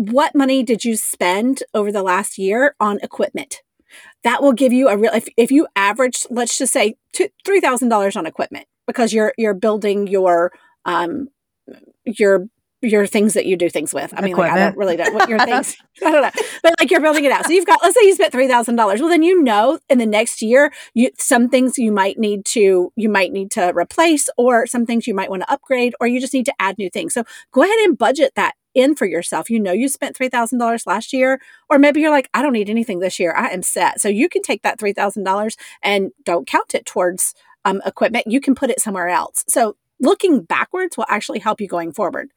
what 0.00 0.34
money 0.34 0.62
did 0.62 0.82
you 0.82 0.96
spend 0.96 1.62
over 1.74 1.92
the 1.92 2.02
last 2.02 2.38
year 2.38 2.74
on 2.80 2.98
equipment? 3.02 3.62
That 4.24 4.42
will 4.42 4.54
give 4.54 4.72
you 4.72 4.88
a 4.88 4.96
real 4.96 5.12
if, 5.12 5.28
if 5.36 5.50
you 5.50 5.66
average, 5.76 6.26
let's 6.30 6.56
just 6.56 6.72
say 6.72 6.96
three 7.44 7.60
thousand 7.60 7.90
dollars 7.90 8.16
on 8.16 8.24
equipment 8.24 8.66
because 8.86 9.12
you're 9.12 9.34
you're 9.36 9.54
building 9.54 10.06
your 10.06 10.52
um 10.86 11.28
your 12.04 12.46
your 12.82 13.06
things 13.06 13.34
that 13.34 13.46
you 13.46 13.56
do 13.56 13.68
things 13.68 13.92
with. 13.92 14.12
I 14.16 14.22
mean, 14.22 14.36
like, 14.36 14.52
I 14.52 14.58
don't 14.58 14.76
really 14.76 14.96
know 14.96 15.10
what 15.10 15.28
your 15.28 15.38
things. 15.44 15.76
I 16.04 16.10
don't 16.10 16.22
know, 16.22 16.42
but 16.62 16.74
like 16.80 16.90
you're 16.90 17.00
building 17.00 17.24
it 17.24 17.32
out. 17.32 17.44
So 17.44 17.52
you've 17.52 17.66
got, 17.66 17.80
let's 17.82 17.98
say 17.98 18.06
you 18.06 18.14
spent 18.14 18.32
three 18.32 18.48
thousand 18.48 18.76
dollars. 18.76 19.00
Well, 19.00 19.10
then 19.10 19.22
you 19.22 19.42
know 19.42 19.78
in 19.88 19.98
the 19.98 20.06
next 20.06 20.42
year, 20.42 20.72
you 20.94 21.10
some 21.18 21.48
things 21.48 21.78
you 21.78 21.92
might 21.92 22.18
need 22.18 22.44
to 22.46 22.92
you 22.96 23.08
might 23.08 23.32
need 23.32 23.50
to 23.52 23.72
replace, 23.74 24.28
or 24.36 24.66
some 24.66 24.86
things 24.86 25.06
you 25.06 25.14
might 25.14 25.30
want 25.30 25.42
to 25.42 25.52
upgrade, 25.52 25.94
or 26.00 26.06
you 26.06 26.20
just 26.20 26.34
need 26.34 26.46
to 26.46 26.54
add 26.58 26.78
new 26.78 26.90
things. 26.90 27.14
So 27.14 27.24
go 27.52 27.62
ahead 27.62 27.78
and 27.80 27.98
budget 27.98 28.32
that 28.36 28.54
in 28.74 28.94
for 28.94 29.06
yourself. 29.06 29.50
You 29.50 29.58
know 29.58 29.72
you 29.72 29.88
spent 29.88 30.16
$3,000 30.16 30.86
last 30.86 31.12
year, 31.12 31.40
or 31.68 31.78
maybe 31.78 32.00
you're 32.00 32.10
like, 32.10 32.28
I 32.34 32.42
don't 32.42 32.52
need 32.52 32.70
anything 32.70 33.00
this 33.00 33.18
year. 33.18 33.34
I 33.34 33.48
am 33.48 33.62
set. 33.62 34.00
So 34.00 34.08
you 34.08 34.28
can 34.28 34.42
take 34.42 34.62
that 34.62 34.78
$3,000 34.78 35.56
and 35.82 36.12
don't 36.24 36.46
count 36.46 36.74
it 36.74 36.86
towards 36.86 37.34
um, 37.64 37.82
equipment. 37.84 38.26
You 38.28 38.40
can 38.40 38.54
put 38.54 38.70
it 38.70 38.80
somewhere 38.80 39.08
else. 39.08 39.44
So 39.48 39.76
looking 40.00 40.42
backwards 40.42 40.96
will 40.96 41.06
actually 41.08 41.40
help 41.40 41.60
you 41.60 41.68
going 41.68 41.92
forward. 41.92 42.30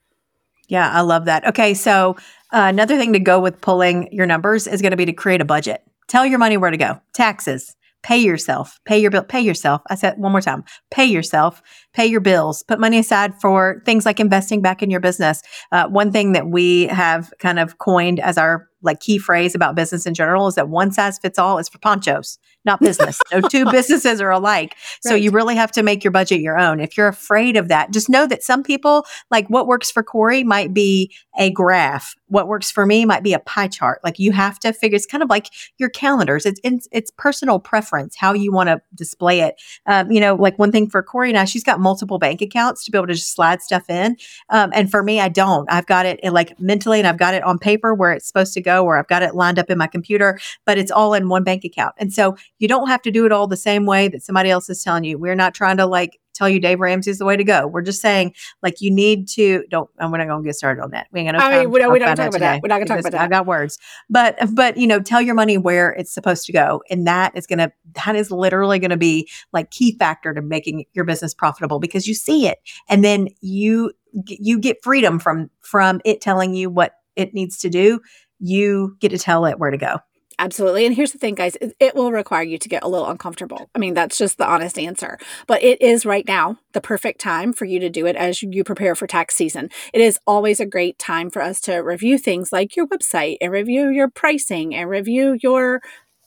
Yeah, 0.73 0.89
I 0.89 1.01
love 1.01 1.25
that. 1.25 1.45
Okay, 1.45 1.75
so 1.75 2.17
uh, 2.51 2.65
another 2.65 2.97
thing 2.97 3.13
to 3.13 3.19
go 3.19 3.39
with 3.39 3.61
pulling 3.61 4.11
your 4.11 4.25
numbers 4.25 4.65
is 4.65 4.81
going 4.81 4.89
to 4.89 4.97
be 4.97 5.05
to 5.05 5.13
create 5.13 5.39
a 5.39 5.45
budget. 5.45 5.83
Tell 6.07 6.25
your 6.25 6.39
money 6.39 6.57
where 6.57 6.71
to 6.71 6.77
go. 6.77 6.99
Taxes, 7.13 7.75
pay 8.01 8.17
yourself, 8.17 8.79
pay 8.83 8.97
your 8.97 9.11
bill, 9.11 9.23
pay 9.23 9.39
yourself. 9.39 9.83
I 9.91 9.93
said 9.93 10.17
one 10.17 10.31
more 10.31 10.41
time, 10.41 10.63
pay 10.89 11.05
yourself, 11.05 11.61
pay 11.93 12.07
your 12.07 12.21
bills, 12.21 12.63
put 12.63 12.79
money 12.79 12.97
aside 12.97 13.39
for 13.39 13.83
things 13.85 14.03
like 14.03 14.19
investing 14.19 14.63
back 14.63 14.81
in 14.81 14.89
your 14.89 14.99
business. 14.99 15.43
Uh, 15.71 15.87
one 15.89 16.11
thing 16.11 16.31
that 16.31 16.47
we 16.47 16.87
have 16.87 17.31
kind 17.37 17.59
of 17.59 17.77
coined 17.77 18.19
as 18.19 18.39
our 18.39 18.67
like 18.83 18.99
key 18.99 19.17
phrase 19.17 19.55
about 19.55 19.75
business 19.75 20.05
in 20.05 20.13
general 20.13 20.47
is 20.47 20.55
that 20.55 20.69
one 20.69 20.91
size 20.91 21.17
fits 21.17 21.39
all 21.39 21.57
is 21.57 21.69
for 21.69 21.79
ponchos 21.79 22.37
not 22.65 22.79
business. 22.79 23.19
no 23.31 23.41
two 23.49 23.69
businesses 23.71 24.21
are 24.21 24.31
alike. 24.31 24.75
Right. 24.75 25.11
So 25.11 25.15
you 25.15 25.31
really 25.31 25.55
have 25.55 25.71
to 25.73 25.83
make 25.83 26.03
your 26.03 26.11
budget 26.11 26.39
your 26.41 26.57
own. 26.57 26.79
If 26.79 26.97
you're 26.97 27.07
afraid 27.07 27.57
of 27.57 27.67
that, 27.67 27.91
just 27.91 28.09
know 28.09 28.25
that 28.27 28.43
some 28.43 28.63
people, 28.63 29.05
like 29.29 29.47
what 29.47 29.67
works 29.67 29.91
for 29.91 30.03
Corry 30.03 30.43
might 30.43 30.73
be 30.73 31.13
a 31.37 31.49
graph. 31.49 32.15
What 32.27 32.47
works 32.47 32.71
for 32.71 32.85
me 32.85 33.05
might 33.05 33.23
be 33.23 33.33
a 33.33 33.39
pie 33.39 33.67
chart. 33.67 33.99
Like 34.03 34.17
you 34.17 34.31
have 34.31 34.59
to 34.59 34.73
figure, 34.73 34.95
it's 34.95 35.05
kind 35.05 35.23
of 35.23 35.29
like 35.29 35.49
your 35.77 35.89
calendars. 35.89 36.45
It's, 36.45 36.59
it's, 36.63 36.87
it's 36.91 37.11
personal 37.17 37.59
preference, 37.59 38.15
how 38.17 38.33
you 38.33 38.51
want 38.51 38.69
to 38.69 38.81
display 38.95 39.41
it. 39.41 39.61
Um, 39.85 40.11
you 40.11 40.19
know, 40.19 40.35
like 40.35 40.57
one 40.57 40.71
thing 40.71 40.89
for 40.89 41.03
Corry 41.03 41.29
and 41.29 41.37
I, 41.37 41.45
she's 41.45 41.63
got 41.63 41.79
multiple 41.79 42.17
bank 42.17 42.41
accounts 42.41 42.85
to 42.85 42.91
be 42.91 42.97
able 42.97 43.07
to 43.07 43.13
just 43.13 43.33
slide 43.33 43.61
stuff 43.61 43.89
in. 43.89 44.15
Um, 44.49 44.71
and 44.73 44.89
for 44.89 45.03
me, 45.03 45.19
I 45.19 45.29
don't. 45.29 45.71
I've 45.71 45.85
got 45.85 46.05
it 46.05 46.23
like 46.31 46.59
mentally 46.59 46.99
and 46.99 47.07
I've 47.07 47.19
got 47.19 47.33
it 47.33 47.43
on 47.43 47.59
paper 47.59 47.93
where 47.93 48.11
it's 48.13 48.27
supposed 48.27 48.53
to 48.53 48.61
go, 48.61 48.72
or 48.81 48.97
I've 48.97 49.07
got 49.07 49.23
it 49.23 49.35
lined 49.35 49.59
up 49.59 49.69
in 49.69 49.77
my 49.77 49.87
computer, 49.87 50.39
but 50.65 50.77
it's 50.77 50.91
all 50.91 51.13
in 51.13 51.29
one 51.29 51.43
bank 51.43 51.65
account. 51.65 51.93
And 51.97 52.13
so 52.13 52.35
you 52.59 52.67
don't 52.67 52.87
have 52.87 53.01
to 53.03 53.11
do 53.11 53.25
it 53.25 53.31
all 53.31 53.47
the 53.47 53.57
same 53.57 53.85
way 53.85 54.07
that 54.07 54.23
somebody 54.23 54.49
else 54.49 54.69
is 54.69 54.83
telling 54.83 55.03
you. 55.03 55.17
We're 55.17 55.35
not 55.35 55.53
trying 55.53 55.77
to 55.77 55.85
like 55.85 56.19
tell 56.33 56.49
you 56.49 56.59
Dave 56.59 56.79
Ramsey 56.79 57.11
is 57.11 57.19
the 57.19 57.25
way 57.25 57.37
to 57.37 57.43
go. 57.43 57.67
We're 57.67 57.81
just 57.81 58.01
saying 58.01 58.33
like 58.61 58.81
you 58.81 58.91
need 58.91 59.27
to 59.29 59.63
don't. 59.69 59.89
I'm 59.99 60.11
not 60.11 60.25
going 60.25 60.43
to 60.43 60.47
get 60.47 60.55
started 60.55 60.81
on 60.81 60.91
that. 60.91 61.07
We 61.11 61.21
ain't 61.21 61.31
going 61.31 61.39
to. 61.39 61.45
I 61.45 61.59
mean, 61.59 61.71
we 61.71 61.79
don't, 61.79 61.93
we 61.93 61.99
don't 61.99 62.15
talk 62.15 62.29
about 62.29 62.39
that. 62.39 62.61
We're 62.61 62.69
not 62.69 62.77
going 62.77 62.87
to 62.87 62.93
talk 62.93 62.99
about 62.99 63.11
that. 63.11 63.21
I 63.21 63.27
got 63.27 63.45
words, 63.45 63.77
but 64.09 64.37
but 64.53 64.77
you 64.77 64.87
know, 64.87 64.99
tell 64.99 65.21
your 65.21 65.35
money 65.35 65.57
where 65.57 65.91
it's 65.91 66.13
supposed 66.13 66.45
to 66.47 66.51
go, 66.51 66.81
and 66.89 67.07
that 67.07 67.35
is 67.37 67.47
going 67.47 67.59
to 67.59 67.71
that 68.05 68.15
is 68.15 68.31
literally 68.31 68.79
going 68.79 68.91
to 68.91 68.97
be 68.97 69.29
like 69.51 69.71
key 69.71 69.97
factor 69.97 70.33
to 70.33 70.41
making 70.41 70.85
your 70.93 71.05
business 71.05 71.33
profitable 71.33 71.79
because 71.79 72.07
you 72.07 72.13
see 72.13 72.47
it, 72.47 72.59
and 72.89 73.03
then 73.03 73.27
you 73.41 73.91
you 74.25 74.59
get 74.59 74.83
freedom 74.83 75.19
from 75.19 75.49
from 75.61 76.01
it 76.05 76.21
telling 76.21 76.53
you 76.53 76.69
what 76.69 76.95
it 77.15 77.33
needs 77.33 77.57
to 77.59 77.69
do. 77.69 77.99
You 78.39 78.97
get 78.99 79.09
to 79.09 79.17
tell 79.17 79.45
it 79.45 79.59
where 79.59 79.71
to 79.71 79.77
go. 79.77 79.97
Absolutely. 80.39 80.85
And 80.85 80.95
here's 80.95 81.11
the 81.11 81.17
thing, 81.17 81.35
guys 81.35 81.57
it, 81.79 81.95
will 81.95 82.11
require 82.11 82.43
you 82.43 82.57
to 82.57 82.69
get 82.69 82.83
a 82.83 82.87
little 82.87 83.07
uncomfortable. 83.07 83.69
I 83.75 83.79
mean, 83.79 83.93
that's 83.93 84.17
just 84.17 84.37
the 84.37 84.47
honest 84.47 84.79
answer. 84.79 85.17
But 85.47 85.63
it 85.63 85.81
is 85.81 86.05
right 86.05 86.27
now 86.27 86.57
the 86.73 86.81
perfect 86.81 87.21
time 87.21 87.53
for 87.53 87.65
you 87.65 87.79
to 87.79 87.89
do 87.89 88.05
it 88.05 88.15
as 88.15 88.41
you 88.41 88.63
prepare 88.63 88.95
for 88.95 89.07
tax 89.07 89.35
season. 89.35 89.69
It 89.93 90.01
is 90.01 90.19
always 90.25 90.59
a 90.59 90.65
great 90.65 90.97
time 90.97 91.29
for 91.29 91.41
us 91.41 91.61
to 91.61 91.77
review 91.77 92.17
things 92.17 92.51
like 92.51 92.75
your 92.75 92.87
website 92.87 93.37
and 93.41 93.51
review 93.51 93.89
your 93.89 94.09
pricing 94.09 94.73
and 94.73 94.89
review 94.89 95.37
your 95.41 95.81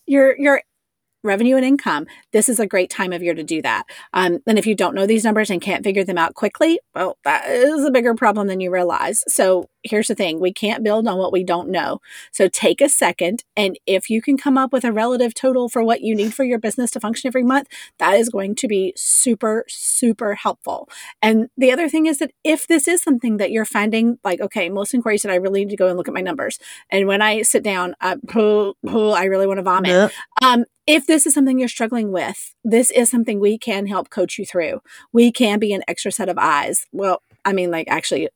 your 0.06 0.36
your 0.38 0.62
revenue 1.26 1.56
and 1.56 1.64
income, 1.64 2.06
this 2.32 2.48
is 2.48 2.58
a 2.58 2.66
great 2.66 2.88
time 2.88 3.12
of 3.12 3.22
year 3.22 3.34
to 3.34 3.42
do 3.42 3.60
that. 3.60 3.84
Um, 4.14 4.38
and 4.46 4.58
if 4.58 4.66
you 4.66 4.74
don't 4.74 4.94
know 4.94 5.06
these 5.06 5.24
numbers 5.24 5.50
and 5.50 5.60
can't 5.60 5.84
figure 5.84 6.04
them 6.04 6.16
out 6.16 6.34
quickly, 6.34 6.78
well, 6.94 7.18
that 7.24 7.50
is 7.50 7.84
a 7.84 7.90
bigger 7.90 8.14
problem 8.14 8.46
than 8.46 8.60
you 8.60 8.72
realize. 8.72 9.22
So 9.28 9.68
here's 9.90 10.08
the 10.08 10.14
thing 10.14 10.40
we 10.40 10.52
can't 10.52 10.84
build 10.84 11.06
on 11.06 11.18
what 11.18 11.32
we 11.32 11.44
don't 11.44 11.68
know. 11.68 12.00
So 12.32 12.48
take 12.48 12.80
a 12.80 12.88
second, 12.88 13.44
and 13.56 13.78
if 13.86 14.10
you 14.10 14.20
can 14.22 14.36
come 14.36 14.58
up 14.58 14.72
with 14.72 14.84
a 14.84 14.92
relative 14.92 15.34
total 15.34 15.68
for 15.68 15.82
what 15.82 16.00
you 16.00 16.14
need 16.14 16.34
for 16.34 16.44
your 16.44 16.58
business 16.58 16.90
to 16.92 17.00
function 17.00 17.28
every 17.28 17.42
month, 17.42 17.68
that 17.98 18.14
is 18.14 18.28
going 18.28 18.54
to 18.56 18.68
be 18.68 18.92
super, 18.96 19.64
super 19.68 20.34
helpful. 20.34 20.88
And 21.22 21.48
the 21.56 21.72
other 21.72 21.88
thing 21.88 22.06
is 22.06 22.18
that 22.18 22.32
if 22.44 22.66
this 22.66 22.88
is 22.88 23.02
something 23.02 23.36
that 23.38 23.50
you're 23.50 23.64
finding, 23.64 24.18
like, 24.24 24.40
okay, 24.40 24.68
most 24.68 24.94
inquiries 24.94 25.22
said 25.22 25.30
I 25.30 25.36
really 25.36 25.64
need 25.64 25.70
to 25.70 25.76
go 25.76 25.88
and 25.88 25.96
look 25.96 26.08
at 26.08 26.14
my 26.14 26.20
numbers. 26.20 26.58
And 26.90 27.06
when 27.06 27.22
I 27.22 27.42
sit 27.42 27.62
down, 27.62 27.94
uh, 28.00 28.16
I 28.34 29.24
really 29.24 29.46
want 29.46 29.58
to 29.58 29.62
vomit. 29.62 29.90
Yep. 29.90 30.12
Um, 30.42 30.64
if 30.86 31.06
this 31.06 31.26
is 31.26 31.34
something 31.34 31.58
you're 31.58 31.68
struggling 31.68 32.12
with, 32.12 32.54
this 32.64 32.90
is 32.92 33.10
something 33.10 33.40
we 33.40 33.58
can 33.58 33.86
help 33.86 34.08
coach 34.08 34.38
you 34.38 34.46
through. 34.46 34.80
We 35.12 35.32
can 35.32 35.58
be 35.58 35.72
an 35.72 35.82
extra 35.88 36.12
set 36.12 36.28
of 36.28 36.38
eyes. 36.38 36.86
Well, 36.92 37.22
I 37.44 37.52
mean, 37.52 37.70
like 37.70 37.88
actually 37.88 38.28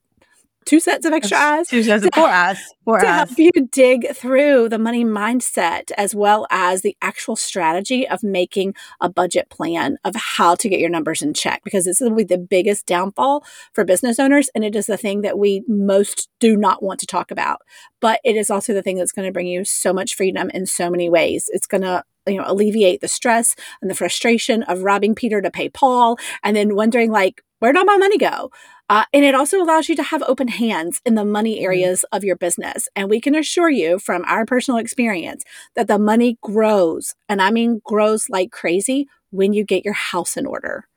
two 0.64 0.80
sets 0.80 1.04
of 1.04 1.12
extra 1.12 1.36
eyes. 1.36 1.68
Two 1.68 1.82
sets 1.82 2.04
of 2.04 2.10
four 2.14 2.28
eyes. 2.28 2.58
Four 2.84 3.00
to 3.00 3.06
eyes. 3.06 3.28
help 3.28 3.38
you 3.38 3.50
dig 3.70 4.14
through 4.14 4.68
the 4.68 4.78
money 4.78 5.04
mindset 5.04 5.90
as 5.96 6.14
well 6.14 6.46
as 6.50 6.82
the 6.82 6.96
actual 7.02 7.36
strategy 7.36 8.08
of 8.08 8.22
making 8.22 8.74
a 9.00 9.08
budget 9.08 9.48
plan 9.50 9.98
of 10.04 10.14
how 10.16 10.54
to 10.54 10.68
get 10.68 10.80
your 10.80 10.90
numbers 10.90 11.22
in 11.22 11.34
check 11.34 11.62
because 11.64 11.84
this 11.84 12.00
is 12.00 12.08
the 12.08 12.38
biggest 12.38 12.86
downfall 12.86 13.44
for 13.72 13.84
business 13.84 14.18
owners 14.18 14.48
and 14.54 14.64
it 14.64 14.76
is 14.76 14.86
the 14.86 14.96
thing 14.96 15.22
that 15.22 15.38
we 15.38 15.62
most 15.66 16.28
do 16.38 16.56
not 16.56 16.82
want 16.82 17.00
to 17.00 17.06
talk 17.06 17.30
about. 17.30 17.60
But 18.00 18.20
it 18.24 18.36
is 18.36 18.50
also 18.50 18.72
the 18.72 18.82
thing 18.82 18.96
that's 18.96 19.12
going 19.12 19.26
to 19.26 19.32
bring 19.32 19.46
you 19.46 19.64
so 19.64 19.92
much 19.92 20.14
freedom 20.14 20.50
in 20.50 20.66
so 20.66 20.90
many 20.90 21.08
ways. 21.08 21.50
It's 21.52 21.66
going 21.66 21.82
to 21.82 22.04
you 22.26 22.36
know 22.36 22.44
alleviate 22.46 23.00
the 23.00 23.08
stress 23.08 23.56
and 23.80 23.90
the 23.90 23.94
frustration 23.94 24.62
of 24.64 24.82
robbing 24.82 25.14
Peter 25.14 25.40
to 25.40 25.50
pay 25.50 25.68
Paul 25.68 26.18
and 26.42 26.56
then 26.56 26.74
wondering 26.74 27.10
like 27.10 27.42
where'd 27.60 27.76
all 27.76 27.84
my 27.84 27.96
money 27.96 28.18
go? 28.18 28.50
Uh, 28.88 29.04
and 29.12 29.24
it 29.24 29.36
also 29.36 29.62
allows 29.62 29.88
you 29.88 29.94
to 29.94 30.02
have 30.02 30.22
open 30.24 30.48
hands 30.48 31.00
in 31.06 31.14
the 31.14 31.24
money 31.24 31.54
mm-hmm. 31.54 31.64
areas 31.66 32.04
of 32.10 32.24
your 32.24 32.34
business. 32.34 32.88
And 32.96 33.08
we 33.08 33.20
can 33.20 33.36
assure 33.36 33.70
you 33.70 34.00
from 34.00 34.24
our 34.26 34.44
personal 34.44 34.78
experience 34.80 35.44
that 35.76 35.86
the 35.86 35.98
money 35.98 36.36
grows, 36.42 37.14
and 37.28 37.40
I 37.40 37.52
mean 37.52 37.80
grows 37.84 38.28
like 38.28 38.50
crazy 38.50 39.06
when 39.30 39.52
you 39.52 39.64
get 39.64 39.84
your 39.84 39.94
house 39.94 40.36
in 40.36 40.44
order. 40.44 40.88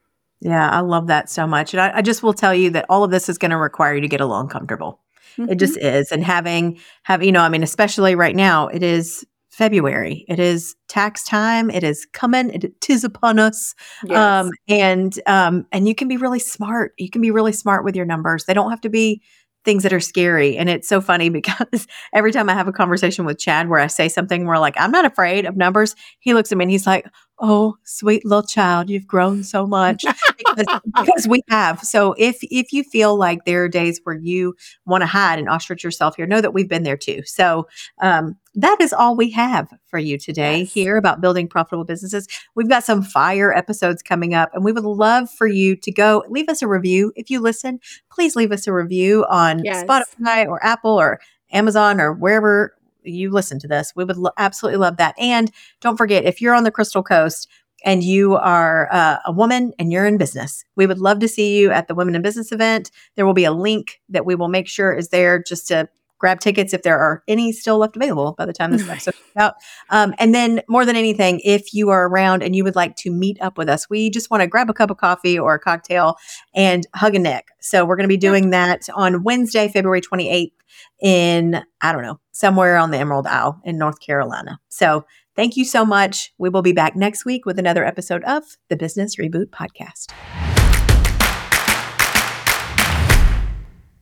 Yeah, 0.42 0.68
I 0.70 0.80
love 0.80 1.08
that 1.08 1.30
so 1.30 1.48
much. 1.48 1.74
And 1.74 1.80
I, 1.80 1.98
I 1.98 2.02
just 2.02 2.24
will 2.24 2.34
tell 2.34 2.54
you 2.54 2.72
that 2.72 2.88
all 2.90 3.04
of 3.04 3.12
this 3.12 3.30
is 3.30 3.38
going 3.38 3.52
to 3.52 3.58
require 3.58 3.96
you 3.96 4.02
to 4.02 4.10
get 4.10 4.20
along 4.20 4.50
comfortable. 4.50 5.00
Mm-hmm. 5.38 5.52
It 5.52 5.60
just 5.60 5.78
is. 5.78 6.12
And 6.12 6.24
having, 6.24 6.80
have, 7.04 7.24
you 7.24 7.32
know, 7.32 7.42
I 7.42 7.50
mean, 7.50 7.64
especially 7.64 8.16
right 8.16 8.36
now, 8.36 8.68
it 8.68 8.84
is 8.84 9.26
February. 9.54 10.26
It 10.28 10.40
is 10.40 10.76
tax 10.88 11.24
time. 11.24 11.70
It 11.70 11.84
is 11.84 12.08
coming. 12.12 12.50
It 12.50 12.82
tis 12.82 13.04
upon 13.04 13.38
us. 13.38 13.76
Yes. 14.04 14.18
Um, 14.18 14.52
and 14.68 15.20
um, 15.28 15.68
and 15.72 15.88
you 15.88 15.94
can 15.94 16.08
be 16.08 16.18
really 16.18 16.40
smart. 16.40 16.94
You 16.98 17.10
can 17.12 17.22
be 17.22 17.30
really 17.30 17.52
smart 17.54 17.86
with 17.86 17.96
your 17.96 18.06
numbers. 18.06 18.46
They 18.46 18.56
don't 18.56 18.72
have 18.72 18.82
to 18.82 18.90
be 18.90 19.22
things 19.64 19.84
that 19.84 19.94
are 19.94 20.00
scary. 20.00 20.58
And 20.58 20.70
it's 20.70 20.90
so 20.90 21.02
funny 21.02 21.30
because 21.30 21.88
every 22.14 22.32
time 22.32 22.50
I 22.50 22.54
have 22.54 22.68
a 22.68 22.74
conversation 22.74 23.26
with 23.26 23.38
Chad 23.38 23.70
where 23.70 23.80
I 23.80 23.88
say 23.88 24.10
something 24.10 24.48
where 24.48 24.58
like 24.58 24.76
I'm 24.78 24.92
not 24.92 25.06
afraid 25.06 25.46
of 25.46 25.56
numbers, 25.56 25.96
he 26.20 26.34
looks 26.34 26.52
at 26.52 26.58
me 26.58 26.64
and 26.64 26.72
he's 26.72 26.88
like, 26.88 27.06
"Oh, 27.46 27.76
sweet 27.84 28.26
little 28.26 28.42
child, 28.42 28.90
you've 28.90 29.06
grown 29.06 29.44
so 29.44 29.68
much." 29.68 30.06
because, 30.38 30.80
because, 30.96 31.28
we 31.28 31.42
have. 31.50 31.82
So 31.82 32.16
if 32.18 32.38
if 32.44 32.72
you 32.72 32.84
feel 32.84 33.18
like 33.18 33.46
there 33.46 33.64
are 33.66 33.70
days 33.70 34.00
where 34.04 34.16
you 34.16 34.56
want 34.86 35.02
to 35.02 35.06
hide 35.06 35.40
and 35.40 35.50
ostrich 35.50 35.84
yourself 35.84 36.16
here, 36.16 36.26
know 36.26 36.42
that 36.42 36.54
we've 36.54 36.70
been 36.70 36.84
there 36.84 36.98
too. 36.98 37.22
So 37.26 37.68
um, 38.02 38.38
that 38.56 38.80
is 38.80 38.94
all 38.94 39.16
we 39.16 39.30
have 39.32 39.68
for 39.88 40.00
you 40.00 40.18
today 40.18 40.60
yes. 40.60 40.74
here 40.74 40.98
about 40.98 41.22
building 41.22 41.48
profitable 41.48 41.84
businesses. 41.86 42.28
We've 42.56 42.70
got 42.70 42.84
some 42.84 43.04
fire 43.04 43.54
episodes 43.54 44.02
coming 44.02 44.34
up, 44.34 44.52
and 44.54 44.64
we 44.64 44.72
would 44.72 44.84
love 44.84 45.30
for 45.30 45.48
you 45.48 45.76
to 45.76 45.92
go 45.92 46.24
leave 46.30 46.50
us 46.50 46.62
a 46.62 46.68
review. 46.68 47.12
If 47.16 47.30
you 47.30 47.42
listen, 47.42 47.80
please 48.10 48.36
leave 48.36 48.52
us 48.52 48.68
a 48.68 48.74
review 48.74 49.26
on 49.30 49.64
yes. 49.64 49.84
Spotify 49.84 50.48
or 50.48 50.64
Apple 50.66 51.00
or 51.00 51.20
Amazon 51.52 52.00
or 52.00 52.14
wherever 52.14 52.74
you 53.04 53.30
listen 53.32 53.60
to 53.60 53.68
this. 53.68 53.94
We 53.96 54.04
would 54.04 54.18
lo- 54.18 54.32
absolutely 54.38 54.80
love 54.80 54.98
that. 54.98 55.16
And 55.18 55.52
don't 55.82 55.98
forget, 55.98 56.26
if 56.26 56.42
you're 56.42 56.56
on 56.56 56.64
the 56.64 56.72
Crystal 56.72 57.04
Coast, 57.04 57.48
and 57.86 58.04
you 58.04 58.36
are 58.36 58.88
uh, 58.92 59.18
a 59.26 59.32
woman 59.32 59.74
and 59.78 59.92
you're 59.92 60.06
in 60.06 60.18
business, 60.18 60.64
we 60.76 60.88
would 60.88 61.00
love 61.00 61.20
to 61.20 61.28
see 61.28 61.58
you 61.58 61.70
at 61.72 61.88
the 61.88 61.96
Women 61.96 62.16
in 62.16 62.22
Business 62.22 62.52
event. 62.52 62.92
There 63.16 63.26
will 63.26 63.34
be 63.34 63.44
a 63.44 63.52
link 63.52 64.00
that 64.10 64.26
we 64.26 64.36
will 64.36 64.48
make 64.48 64.68
sure 64.68 64.94
is 64.94 65.10
there 65.10 65.42
just 65.44 65.68
to 65.68 65.90
grab 66.24 66.40
tickets 66.40 66.74
if 66.74 66.84
there 66.84 66.98
are 66.98 67.22
any 67.28 67.52
still 67.52 67.78
left 67.80 67.98
available 67.98 68.34
by 68.38 68.46
the 68.46 68.54
time 68.54 68.72
this 68.72 68.88
episode 68.88 69.14
is 69.14 69.36
out. 69.36 69.56
Um, 69.90 70.16
and 70.20 70.34
then, 70.34 70.62
more 70.70 70.86
than 70.86 70.96
anything, 70.96 71.42
if 71.44 71.74
you 71.74 71.90
are 71.90 72.08
around 72.08 72.42
and 72.42 72.56
you 72.56 72.64
would 72.64 72.78
like 72.78 72.96
to 72.98 73.12
meet 73.12 73.38
up 73.42 73.58
with 73.58 73.68
us, 73.68 73.90
we 73.90 74.10
just 74.10 74.32
want 74.32 74.40
to 74.40 74.48
grab 74.48 74.70
a 74.70 74.74
cup 74.74 74.90
of 74.90 74.96
coffee 74.96 75.38
or 75.38 75.54
a 75.54 75.60
cocktail 75.60 76.16
and 76.56 76.88
hug 76.96 77.16
a 77.16 77.20
neck. 77.20 77.48
So, 77.60 77.84
we're 77.84 77.98
going 77.98 78.06
to 78.06 78.14
be 78.14 78.16
doing 78.16 78.52
that 78.52 78.88
on 78.96 79.24
Wednesday, 79.24 79.68
February 79.68 80.00
28th, 80.00 80.54
in, 81.02 81.62
I 81.82 81.92
don't 81.92 82.04
know, 82.04 82.22
somewhere 82.32 82.78
on 82.78 82.92
the 82.92 83.00
Emerald 83.00 83.28
Isle 83.28 83.60
in 83.66 83.78
North 83.78 84.00
Carolina. 84.00 84.62
So, 84.70 85.06
thank 85.36 85.58
you 85.58 85.66
so 85.66 85.84
much. 85.84 86.32
We 86.38 86.48
will 86.48 86.62
be 86.62 86.72
back 86.72 86.96
next 86.96 87.26
week 87.26 87.46
with 87.46 87.60
another 87.60 87.84
episode 87.84 88.24
of 88.24 88.46
the 88.70 88.78
Business 88.78 89.18
Reboot 89.18 89.48
Podcast. 89.48 90.14